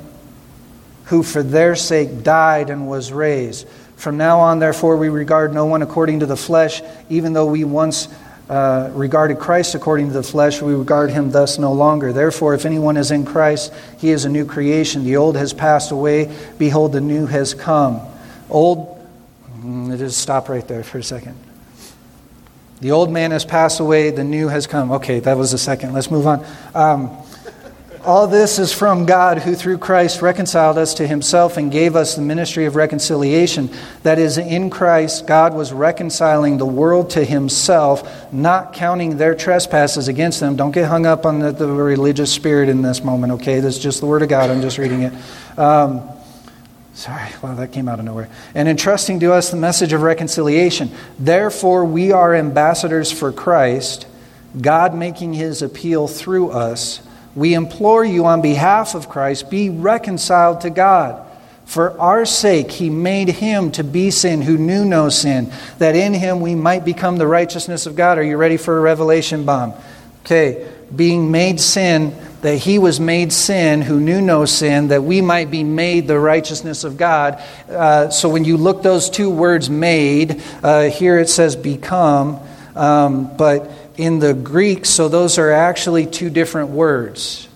[1.05, 3.67] who for their sake died and was raised.
[4.01, 6.81] From now on, therefore, we regard no one according to the flesh,
[7.11, 8.07] even though we once
[8.49, 12.11] uh, regarded Christ according to the flesh, we regard him thus no longer.
[12.11, 15.03] Therefore, if anyone is in Christ, he is a new creation.
[15.03, 16.35] The old has passed away.
[16.57, 18.01] Behold, the new has come.
[18.49, 19.07] Old,
[19.59, 21.37] mm, just stop right there for a second.
[22.79, 24.93] The old man has passed away, the new has come.
[24.93, 25.93] Okay, that was a second.
[25.93, 26.43] Let's move on.
[26.73, 27.15] Um,
[28.03, 32.15] All this is from God, who through Christ reconciled us to himself and gave us
[32.15, 33.69] the ministry of reconciliation.
[34.01, 40.07] That is, in Christ, God was reconciling the world to himself, not counting their trespasses
[40.07, 40.55] against them.
[40.55, 43.59] Don't get hung up on the, the religious spirit in this moment, okay?
[43.59, 44.49] This is just the Word of God.
[44.49, 45.13] I'm just reading it.
[45.59, 46.01] Um,
[46.93, 48.29] Sorry, well, that came out of nowhere.
[48.53, 50.91] And entrusting to us the message of reconciliation.
[51.17, 54.07] Therefore, we are ambassadors for Christ,
[54.59, 57.01] God making his appeal through us.
[57.35, 61.27] We implore you on behalf of Christ, be reconciled to God.
[61.65, 66.13] For our sake, he made him to be sin who knew no sin, that in
[66.13, 68.17] him we might become the righteousness of God.
[68.17, 69.73] Are you ready for a revelation bomb?
[70.25, 75.21] Okay, being made sin, that he was made sin who knew no sin, that we
[75.21, 77.41] might be made the righteousness of God.
[77.69, 82.39] Uh, so when you look those two words made, uh, here it says become,
[82.75, 87.47] um, but in the Greek, so those are actually two different words.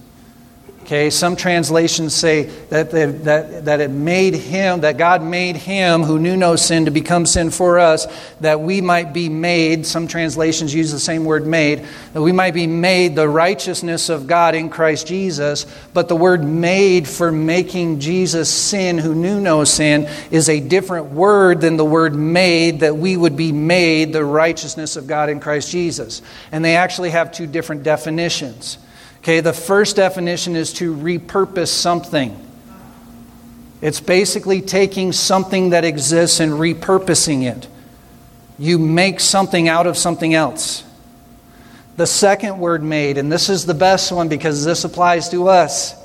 [0.85, 6.19] Okay, some translations say that, that, that it made him, that God made him who
[6.19, 8.05] knew no sin to become sin for us,
[8.41, 12.53] that we might be made, some translations use the same word made, that we might
[12.53, 15.65] be made the righteousness of God in Christ Jesus.
[15.95, 21.07] But the word made for making Jesus sin who knew no sin is a different
[21.07, 25.39] word than the word made, that we would be made the righteousness of God in
[25.39, 26.21] Christ Jesus.
[26.51, 28.77] And they actually have two different definitions.
[29.25, 32.39] Okay, the first definition is to repurpose something.
[33.81, 37.67] It's basically taking something that exists and repurposing it.
[38.59, 40.83] You make something out of something else.
[41.97, 45.95] The second word made, and this is the best one because this applies to us.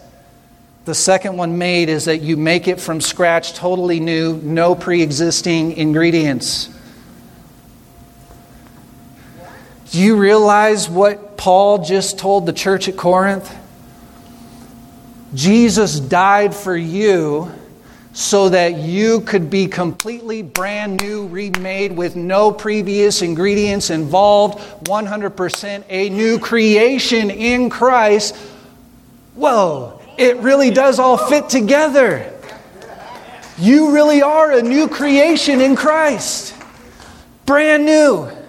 [0.86, 5.02] The second one made is that you make it from scratch, totally new, no pre
[5.02, 6.70] existing ingredients.
[9.90, 13.52] Do you realize what Paul just told the church at Corinth?
[15.34, 17.50] Jesus died for you
[18.12, 25.84] so that you could be completely brand new, remade with no previous ingredients involved, 100%
[25.88, 28.36] a new creation in Christ.
[29.34, 32.32] Whoa, it really does all fit together.
[33.58, 36.54] You really are a new creation in Christ.
[37.44, 38.39] Brand new.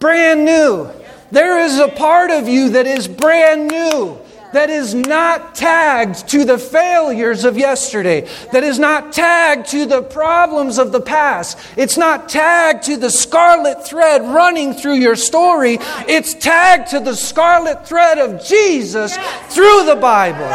[0.00, 0.90] Brand new.
[1.30, 4.18] There is a part of you that is brand new,
[4.54, 10.02] that is not tagged to the failures of yesterday, that is not tagged to the
[10.02, 11.58] problems of the past.
[11.76, 15.76] It's not tagged to the scarlet thread running through your story.
[16.08, 19.18] It's tagged to the scarlet thread of Jesus
[19.50, 20.48] through the Bible.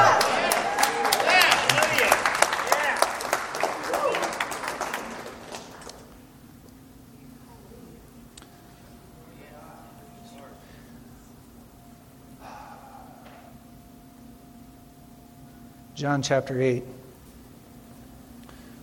[15.96, 16.84] John chapter 8,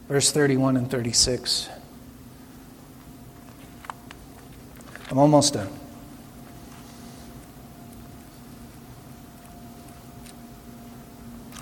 [0.08, 1.68] verse 31 and 36.
[5.10, 5.68] I'm almost done.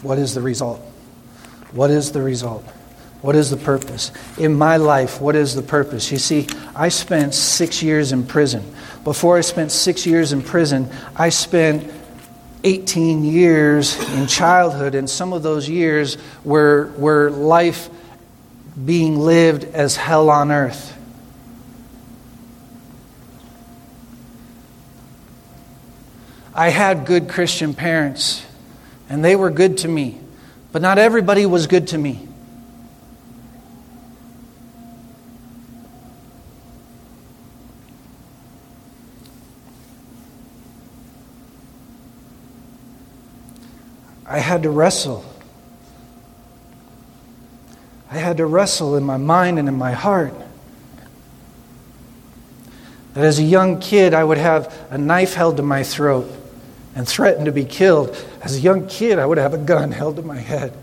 [0.03, 0.79] What is the result?
[1.73, 2.63] What is the result?
[3.21, 4.13] What is the purpose?
[4.39, 6.13] In my life, what is the purpose?
[6.13, 6.47] You see,
[6.77, 8.63] I spent six years in prison.
[9.03, 11.93] Before I spent six years in prison, I spent
[12.65, 17.89] 18 years in childhood, and some of those years were, were life
[18.85, 20.97] being lived as hell on earth.
[26.55, 28.45] I had good Christian parents,
[29.09, 30.21] and they were good to me,
[30.73, 32.29] but not everybody was good to me.
[44.51, 45.25] Had to wrestle.
[48.11, 50.35] I had to wrestle in my mind and in my heart.
[53.15, 56.29] That as a young kid, I would have a knife held to my throat
[56.97, 58.17] and threaten to be killed.
[58.43, 60.77] As a young kid, I would have a gun held to my head,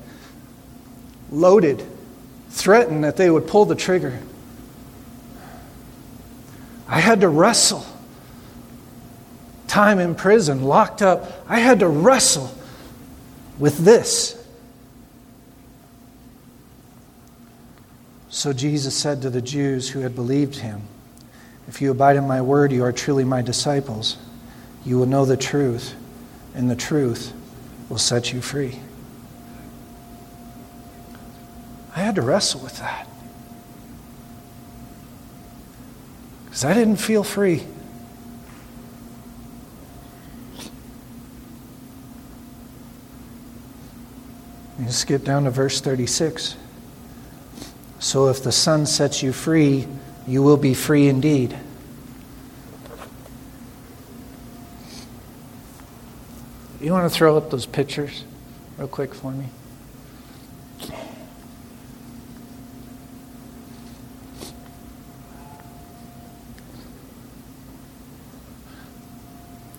[1.29, 1.85] loaded,
[2.49, 4.17] threatened that they would pull the trigger.
[6.87, 7.85] I had to wrestle.
[9.67, 12.53] Time in prison, locked up, I had to wrestle
[13.59, 14.43] with this.
[18.29, 20.81] So Jesus said to the Jews who had believed him,
[21.67, 24.17] If you abide in my word, you are truly my disciples.
[24.85, 25.95] You will know the truth,
[26.53, 27.33] and the truth
[27.89, 28.79] will set you free.
[31.95, 33.07] I had to wrestle with that.
[36.45, 37.65] Because I didn't feel free.
[44.87, 46.55] You skip down to verse 36.
[47.99, 49.85] So if the Son sets you free,
[50.25, 51.59] you will be free indeed.
[56.79, 58.23] You want to throw up those pictures
[58.77, 59.49] real quick for me?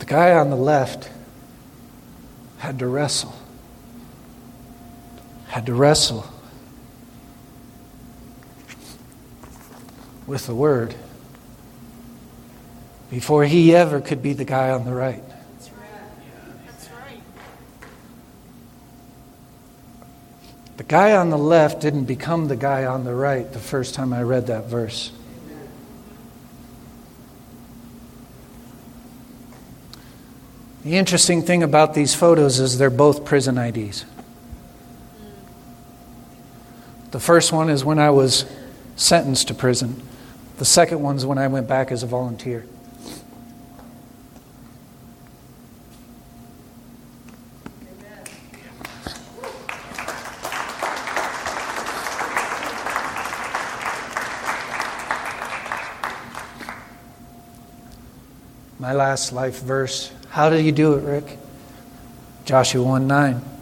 [0.00, 1.08] The guy on the left
[2.58, 3.34] had to wrestle.
[5.58, 6.24] Had to wrestle
[10.24, 10.94] with the Word
[13.10, 15.24] before he ever could be the guy on the right.
[20.76, 24.12] The guy on the left didn't become the guy on the right the first time
[24.12, 25.10] I read that verse.
[30.84, 34.04] The interesting thing about these photos is they're both prison IDs.
[37.10, 38.44] The first one is when I was
[38.96, 40.02] sentenced to prison.
[40.58, 42.66] The second one's when I went back as a volunteer.
[58.78, 60.12] My last life verse.
[60.28, 61.38] How did you do it, Rick?
[62.44, 63.57] Joshua 1 9.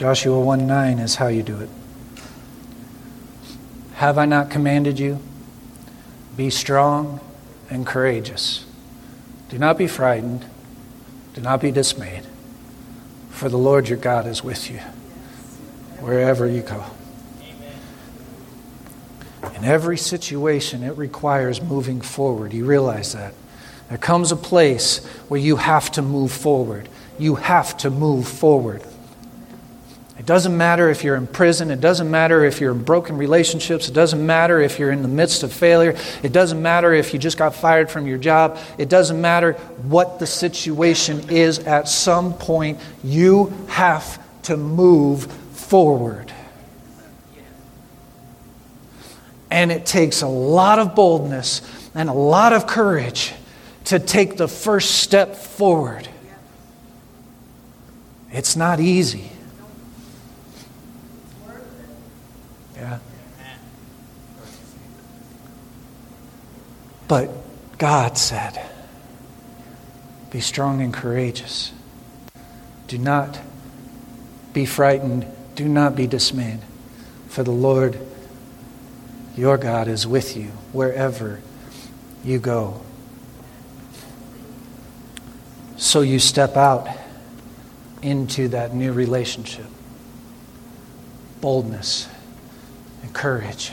[0.00, 1.68] Joshua 1 9 is how you do it.
[3.96, 5.20] Have I not commanded you?
[6.38, 7.20] Be strong
[7.68, 8.64] and courageous.
[9.50, 10.46] Do not be frightened.
[11.34, 12.22] Do not be dismayed.
[13.28, 14.78] For the Lord your God is with you
[15.98, 16.82] wherever you go.
[19.54, 22.54] In every situation, it requires moving forward.
[22.54, 23.34] You realize that.
[23.90, 26.88] There comes a place where you have to move forward.
[27.18, 28.82] You have to move forward.
[30.30, 31.72] Doesn't matter if you're in prison.
[31.72, 33.88] It doesn't matter if you're in broken relationships.
[33.88, 35.96] It doesn't matter if you're in the midst of failure.
[36.22, 38.56] It doesn't matter if you just got fired from your job.
[38.78, 39.54] It doesn't matter
[39.88, 41.58] what the situation is.
[41.58, 46.32] At some point, you have to move forward.
[49.50, 51.60] And it takes a lot of boldness
[51.92, 53.32] and a lot of courage
[53.86, 56.06] to take the first step forward.
[58.30, 59.32] It's not easy.
[67.10, 67.28] But
[67.76, 68.64] God said,
[70.30, 71.72] Be strong and courageous.
[72.86, 73.36] Do not
[74.52, 75.26] be frightened.
[75.56, 76.60] Do not be dismayed.
[77.26, 77.98] For the Lord
[79.36, 81.40] your God is with you wherever
[82.22, 82.80] you go.
[85.78, 86.86] So you step out
[88.02, 89.66] into that new relationship.
[91.40, 92.08] Boldness
[93.02, 93.72] and courage.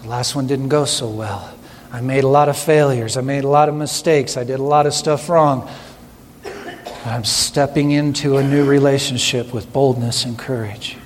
[0.00, 1.57] The last one didn't go so well.
[1.90, 3.16] I made a lot of failures.
[3.16, 4.36] I made a lot of mistakes.
[4.36, 5.70] I did a lot of stuff wrong.
[7.04, 10.98] I'm stepping into a new relationship with boldness and courage.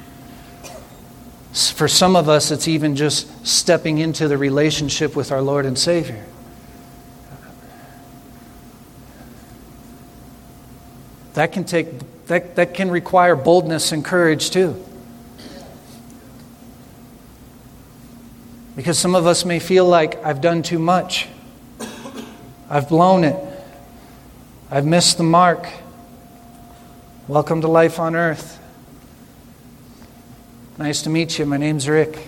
[1.52, 5.78] For some of us, it's even just stepping into the relationship with our Lord and
[5.78, 6.24] Savior.
[11.34, 11.86] That can take
[12.26, 14.82] that, that can require boldness and courage too.
[18.74, 21.28] Because some of us may feel like I've done too much.
[22.70, 23.36] I've blown it.
[24.70, 25.68] I've missed the mark.
[27.28, 28.58] Welcome to life on earth.
[30.78, 31.46] Nice to meet you.
[31.46, 32.18] My name's Rick.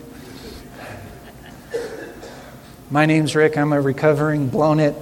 [2.91, 3.57] My name's Rick.
[3.57, 4.95] I'm a recovering, blown it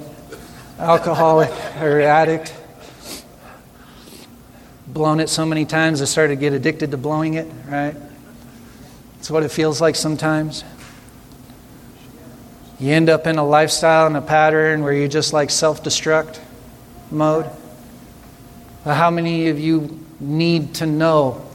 [0.82, 2.54] alcoholic or addict.
[4.86, 7.94] Blown it so many times I started to get addicted to blowing it, right?
[9.18, 10.64] It's what it feels like sometimes.
[12.82, 16.40] You end up in a lifestyle and a pattern where you just like self destruct
[17.12, 17.48] mode.
[18.82, 21.46] How many of you need to know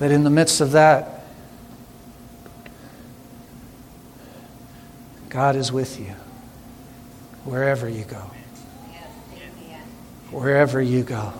[0.00, 1.22] that in the midst of that,
[5.28, 6.14] God is with you
[7.44, 8.28] wherever you go.
[10.32, 11.32] Wherever you go.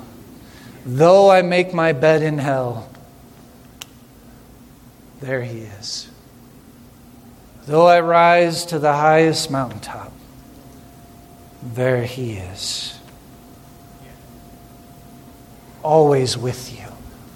[0.87, 2.89] Though I make my bed in hell,
[5.21, 6.09] there He is.
[7.67, 10.13] Though I rise to the highest mountaintop,
[11.63, 12.99] there He is.
[15.83, 16.87] Always with you,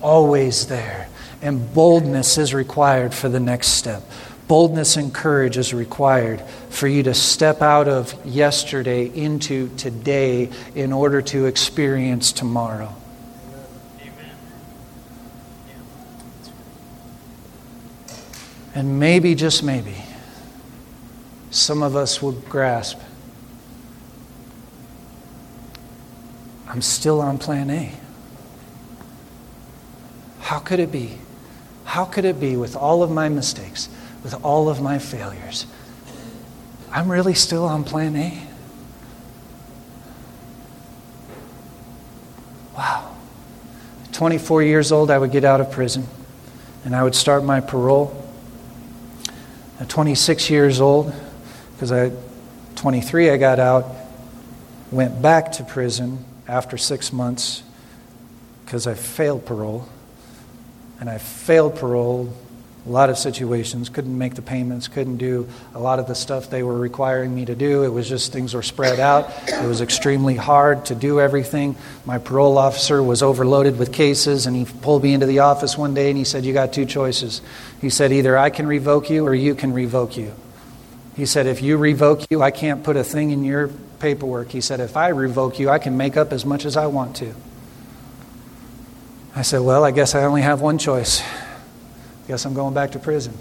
[0.02, 1.08] always there.
[1.40, 4.02] And boldness is required for the next step.
[4.48, 10.92] Boldness and courage is required for you to step out of yesterday into today in
[10.92, 12.94] order to experience tomorrow.
[18.74, 19.94] And maybe, just maybe,
[21.54, 22.98] some of us will grasp
[26.74, 27.92] I'm still on plan A.
[30.40, 31.18] How could it be?
[31.84, 33.88] How could it be with all of my mistakes,
[34.24, 35.66] with all of my failures?
[36.90, 38.48] I'm really still on plan A.
[42.76, 43.14] Wow.
[44.10, 46.08] 24 years old, I would get out of prison
[46.84, 48.20] and I would start my parole.
[49.78, 51.14] At 26 years old,
[51.74, 52.12] because I
[52.76, 53.86] 23 I got out,
[54.90, 57.62] went back to prison after 6 months
[58.64, 59.88] because I failed parole
[61.00, 62.34] and I failed parole
[62.86, 66.50] a lot of situations, couldn't make the payments, couldn't do a lot of the stuff
[66.50, 67.82] they were requiring me to do.
[67.82, 69.32] It was just things were spread out.
[69.48, 71.76] It was extremely hard to do everything.
[72.04, 75.94] My parole officer was overloaded with cases, and he pulled me into the office one
[75.94, 77.40] day and he said, You got two choices.
[77.80, 80.34] He said, Either I can revoke you or you can revoke you.
[81.16, 84.50] He said, If you revoke you, I can't put a thing in your paperwork.
[84.50, 87.16] He said, If I revoke you, I can make up as much as I want
[87.16, 87.34] to.
[89.36, 91.22] I said, Well, I guess I only have one choice.
[91.22, 93.36] I Guess I'm going back to prison.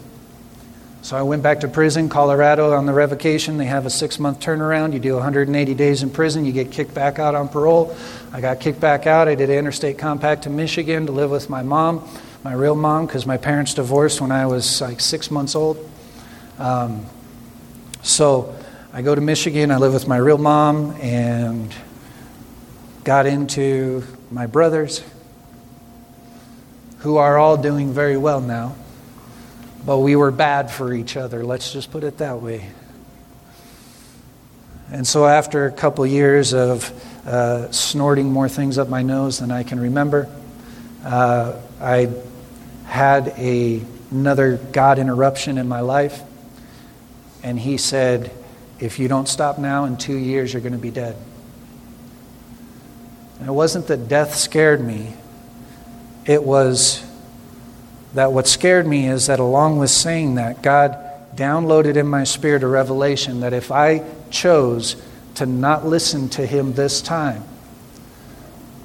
[1.02, 3.58] So I went back to prison, Colorado, on the revocation.
[3.58, 4.94] They have a six month turnaround.
[4.94, 7.96] You do 180 days in prison, you get kicked back out on parole.
[8.32, 9.28] I got kicked back out.
[9.28, 12.08] I did interstate compact to Michigan to live with my mom,
[12.44, 15.78] my real mom, because my parents divorced when I was like six months old.
[16.58, 17.06] Um,
[18.04, 18.54] so
[18.92, 21.74] I go to Michigan, I live with my real mom, and
[23.06, 25.02] got into my brothers
[27.00, 28.76] who are all doing very well now.
[29.86, 32.70] But we were bad for each other, let's just put it that way.
[34.92, 36.92] And so, after a couple years of
[37.26, 40.30] uh, snorting more things up my nose than I can remember,
[41.06, 42.10] uh, I
[42.86, 43.82] had a,
[44.12, 46.22] another God interruption in my life.
[47.44, 48.32] And he said,
[48.80, 51.16] If you don't stop now, in two years, you're going to be dead.
[53.40, 55.14] And it wasn't that death scared me,
[56.26, 57.04] it was
[58.14, 60.98] that what scared me is that along with saying that, God
[61.36, 64.96] downloaded in my spirit a revelation that if I chose
[65.36, 67.44] to not listen to Him this time,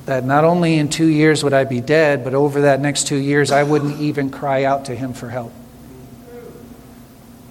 [0.06, 3.16] that not only in two years would I be dead, but over that next two
[3.16, 5.52] years, I wouldn't even cry out to Him for help.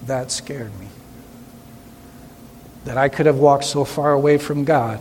[0.06, 0.87] That scared me.
[2.84, 5.00] That I could have walked so far away from God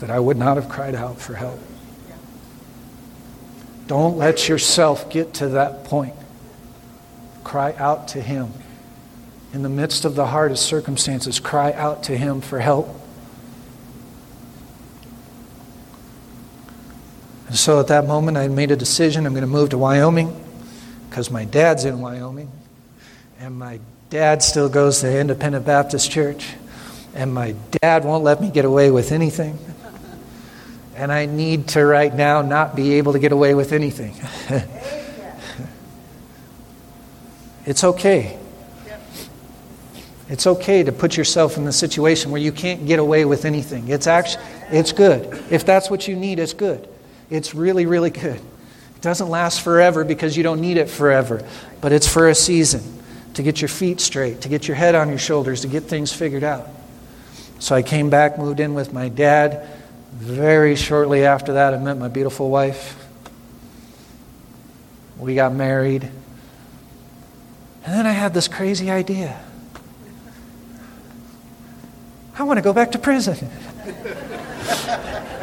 [0.00, 1.58] that I would not have cried out for help.
[3.86, 6.14] Don't let yourself get to that point.
[7.42, 8.52] Cry out to Him.
[9.52, 12.88] In the midst of the hardest circumstances, cry out to Him for help.
[17.46, 20.44] And so at that moment, I made a decision I'm going to move to Wyoming
[21.08, 22.52] because my dad's in Wyoming.
[23.40, 23.80] And my
[24.10, 26.54] dad still goes to Independent Baptist Church.
[27.14, 29.58] And my dad won't let me get away with anything
[30.98, 34.16] and I need to right now not be able to get away with anything.
[37.64, 38.36] it's okay.
[40.28, 43.88] It's okay to put yourself in the situation where you can't get away with anything.
[43.88, 45.40] It's actually it's good.
[45.50, 46.88] If that's what you need, it's good.
[47.30, 48.40] It's really really good.
[48.40, 51.48] It doesn't last forever because you don't need it forever,
[51.80, 52.97] but it's for a season
[53.34, 56.12] to get your feet straight, to get your head on your shoulders, to get things
[56.12, 56.68] figured out.
[57.58, 59.68] So I came back, moved in with my dad.
[60.12, 63.06] Very shortly after that, I met my beautiful wife.
[65.18, 66.04] We got married.
[67.84, 69.40] And then I had this crazy idea.
[72.38, 73.48] I want to go back to prison.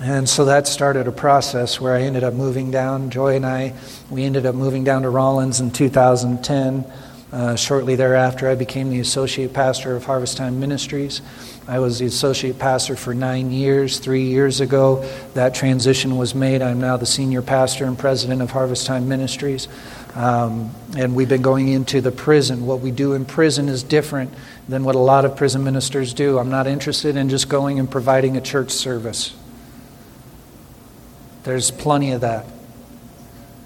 [0.00, 3.10] and so that started a process where I ended up moving down.
[3.10, 3.74] Joy and I,
[4.10, 6.84] we ended up moving down to Rawlins in 2010.
[7.30, 11.20] Uh, shortly thereafter, I became the associate pastor of Harvest Time Ministries.
[11.66, 13.98] I was the associate pastor for nine years.
[13.98, 15.02] Three years ago,
[15.34, 16.62] that transition was made.
[16.62, 19.66] I'm now the senior pastor and president of Harvest Time Ministries.
[20.14, 22.66] Um, and we've been going into the prison.
[22.66, 24.32] What we do in prison is different
[24.68, 26.38] than what a lot of prison ministers do.
[26.38, 29.34] I'm not interested in just going and providing a church service.
[31.48, 32.44] There's plenty of that.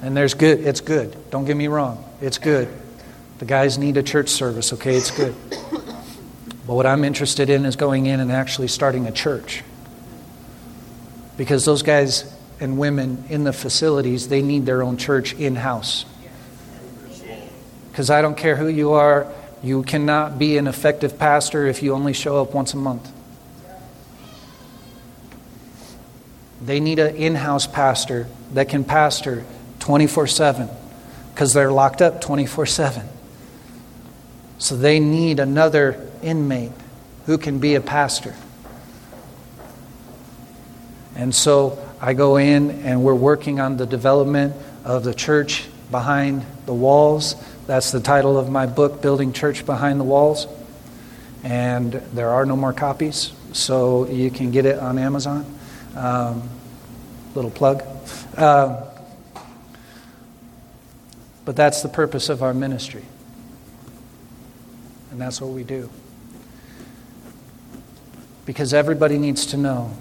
[0.03, 1.16] And there's good, it's good.
[1.30, 2.68] Don't get me wrong, it's good.
[3.39, 4.95] The guys need a church service, okay?
[4.95, 5.35] It's good.
[6.64, 9.64] But what I'm interested in is going in and actually starting a church.
[11.37, 16.05] Because those guys and women in the facilities, they need their own church in house.
[17.91, 19.26] Because I don't care who you are,
[19.61, 23.11] you cannot be an effective pastor if you only show up once a month.
[26.62, 29.44] They need an in house pastor that can pastor
[29.80, 30.68] 24 7
[31.34, 33.08] because they're locked up 24 7.
[34.58, 36.70] So they need another inmate
[37.26, 38.34] who can be a pastor.
[41.16, 44.54] And so I go in and we're working on the development
[44.84, 47.36] of the church behind the walls.
[47.66, 50.46] That's the title of my book, Building Church Behind the Walls.
[51.44, 55.44] And there are no more copies, so you can get it on Amazon.
[55.97, 56.49] Um,
[57.34, 57.82] little plug.
[58.36, 58.76] Um,
[61.45, 63.05] but that's the purpose of our ministry.
[65.11, 65.90] And that's what we do.
[68.47, 69.97] Because everybody needs to know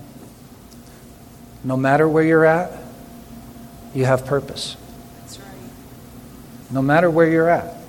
[1.64, 2.72] no matter where you're at,
[3.94, 4.78] you have purpose.
[5.20, 5.48] That's right.
[6.72, 7.81] No matter where you're at.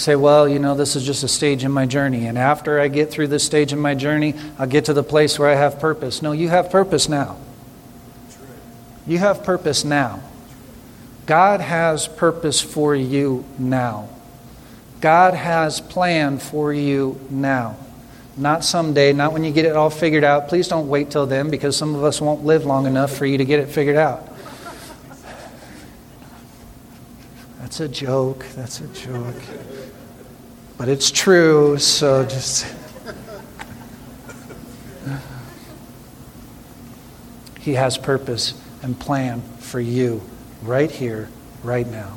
[0.00, 2.24] Say, well, you know, this is just a stage in my journey.
[2.24, 5.38] And after I get through this stage in my journey, I'll get to the place
[5.38, 6.22] where I have purpose.
[6.22, 7.36] No, you have purpose now.
[9.06, 10.22] You have purpose now.
[11.26, 14.08] God has purpose for you now.
[15.02, 17.76] God has plan for you now.
[18.38, 20.48] Not someday, not when you get it all figured out.
[20.48, 23.36] Please don't wait till then because some of us won't live long enough for you
[23.36, 24.29] to get it figured out.
[27.60, 28.46] That's a joke.
[28.56, 29.36] That's a joke.
[30.78, 32.66] But it's true, so just.
[37.60, 40.22] He has purpose and plan for you
[40.62, 41.28] right here,
[41.62, 42.16] right now.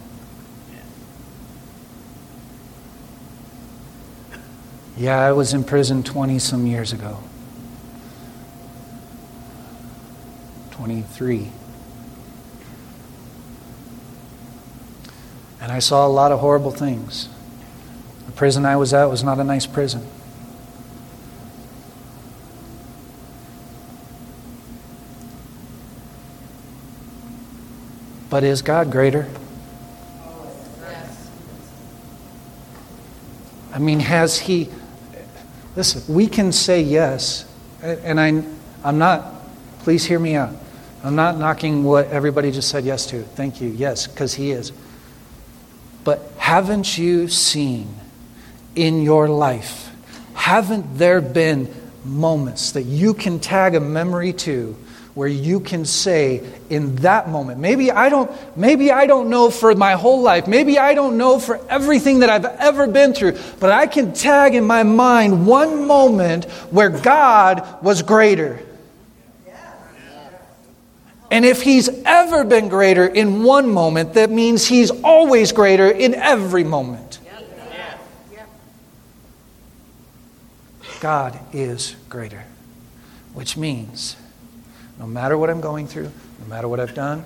[4.95, 7.19] Yeah, I was in prison 20 some years ago.
[10.71, 11.51] 23.
[15.73, 17.27] I saw a lot of horrible things.
[18.27, 20.07] The prison I was at was not a nice prison.
[28.29, 29.27] But is God greater?
[33.73, 34.69] I mean, has He.
[35.75, 37.51] Listen, we can say yes,
[37.81, 38.43] and I,
[38.83, 39.25] I'm not,
[39.79, 40.53] please hear me out.
[41.03, 43.23] I'm not knocking what everybody just said yes to.
[43.23, 43.69] Thank you.
[43.69, 44.71] Yes, because He is.
[46.53, 47.95] Haven't you seen
[48.75, 49.89] in your life,
[50.35, 51.67] haven't there been
[52.05, 54.77] moments that you can tag a memory to
[55.15, 59.73] where you can say in that moment maybe i don't maybe i don't know for
[59.73, 60.45] my whole life.
[60.45, 64.53] Maybe i don't know for everything that i've ever been through but i can tag
[64.53, 68.59] in my mind one moment where god was greater
[71.33, 76.13] and if he's ever been greater in one moment that means he's always greater in
[76.15, 77.19] every moment
[81.01, 82.43] god is greater
[83.33, 84.15] which means
[84.99, 87.25] no matter what I'm going through, no matter what I've done,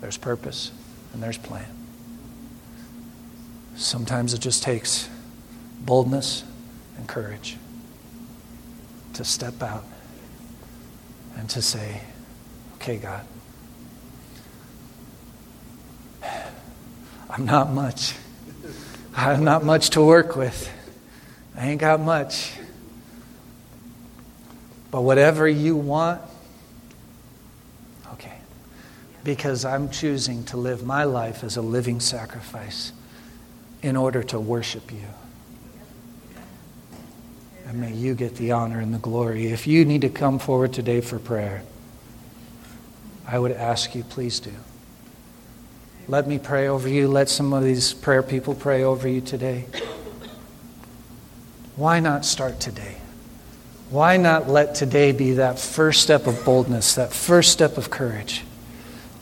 [0.00, 0.72] there's purpose
[1.12, 1.66] and there's plan.
[3.76, 5.08] Sometimes it just takes
[5.80, 6.44] boldness
[6.96, 7.56] and courage
[9.14, 9.84] to step out
[11.36, 12.00] and to say,
[12.82, 13.24] okay, God,
[17.30, 18.16] I'm not much.
[19.14, 20.68] I have not much to work with.
[21.56, 22.54] I ain't got much.
[24.90, 26.22] But whatever you want,
[28.14, 28.38] okay.
[29.22, 32.92] because I'm choosing to live my life as a living sacrifice
[33.82, 35.06] in order to worship you.
[37.64, 39.46] And may you get the honor and the glory.
[39.46, 41.62] If you need to come forward today for prayer,
[43.32, 44.52] I would ask you, please do.
[46.06, 47.08] Let me pray over you.
[47.08, 49.66] Let some of these prayer people pray over you today.
[51.74, 52.98] Why not start today?
[53.90, 58.44] Why not let today be that first step of boldness, that first step of courage?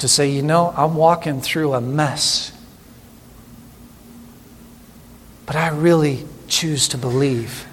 [0.00, 2.52] to say, you know, I'm walking through a mess.
[5.46, 7.66] But I really choose to believe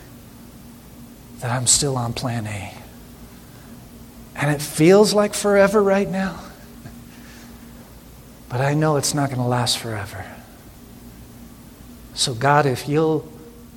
[1.39, 2.73] that I'm still on plan A.
[4.37, 6.39] And it feels like forever right now.
[8.49, 10.25] But I know it's not going to last forever.
[12.13, 13.31] So God, if you'll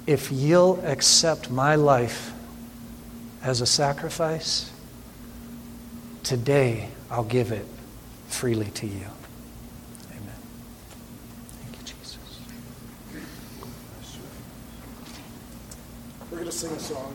[0.06, 2.32] if you'll accept my life
[3.42, 4.70] as a sacrifice,
[6.22, 7.66] today I'll give it
[8.28, 9.06] freely to you.
[10.10, 10.40] Amen.
[11.62, 12.18] Thank you, Jesus.
[16.30, 17.14] We're going to sing a song.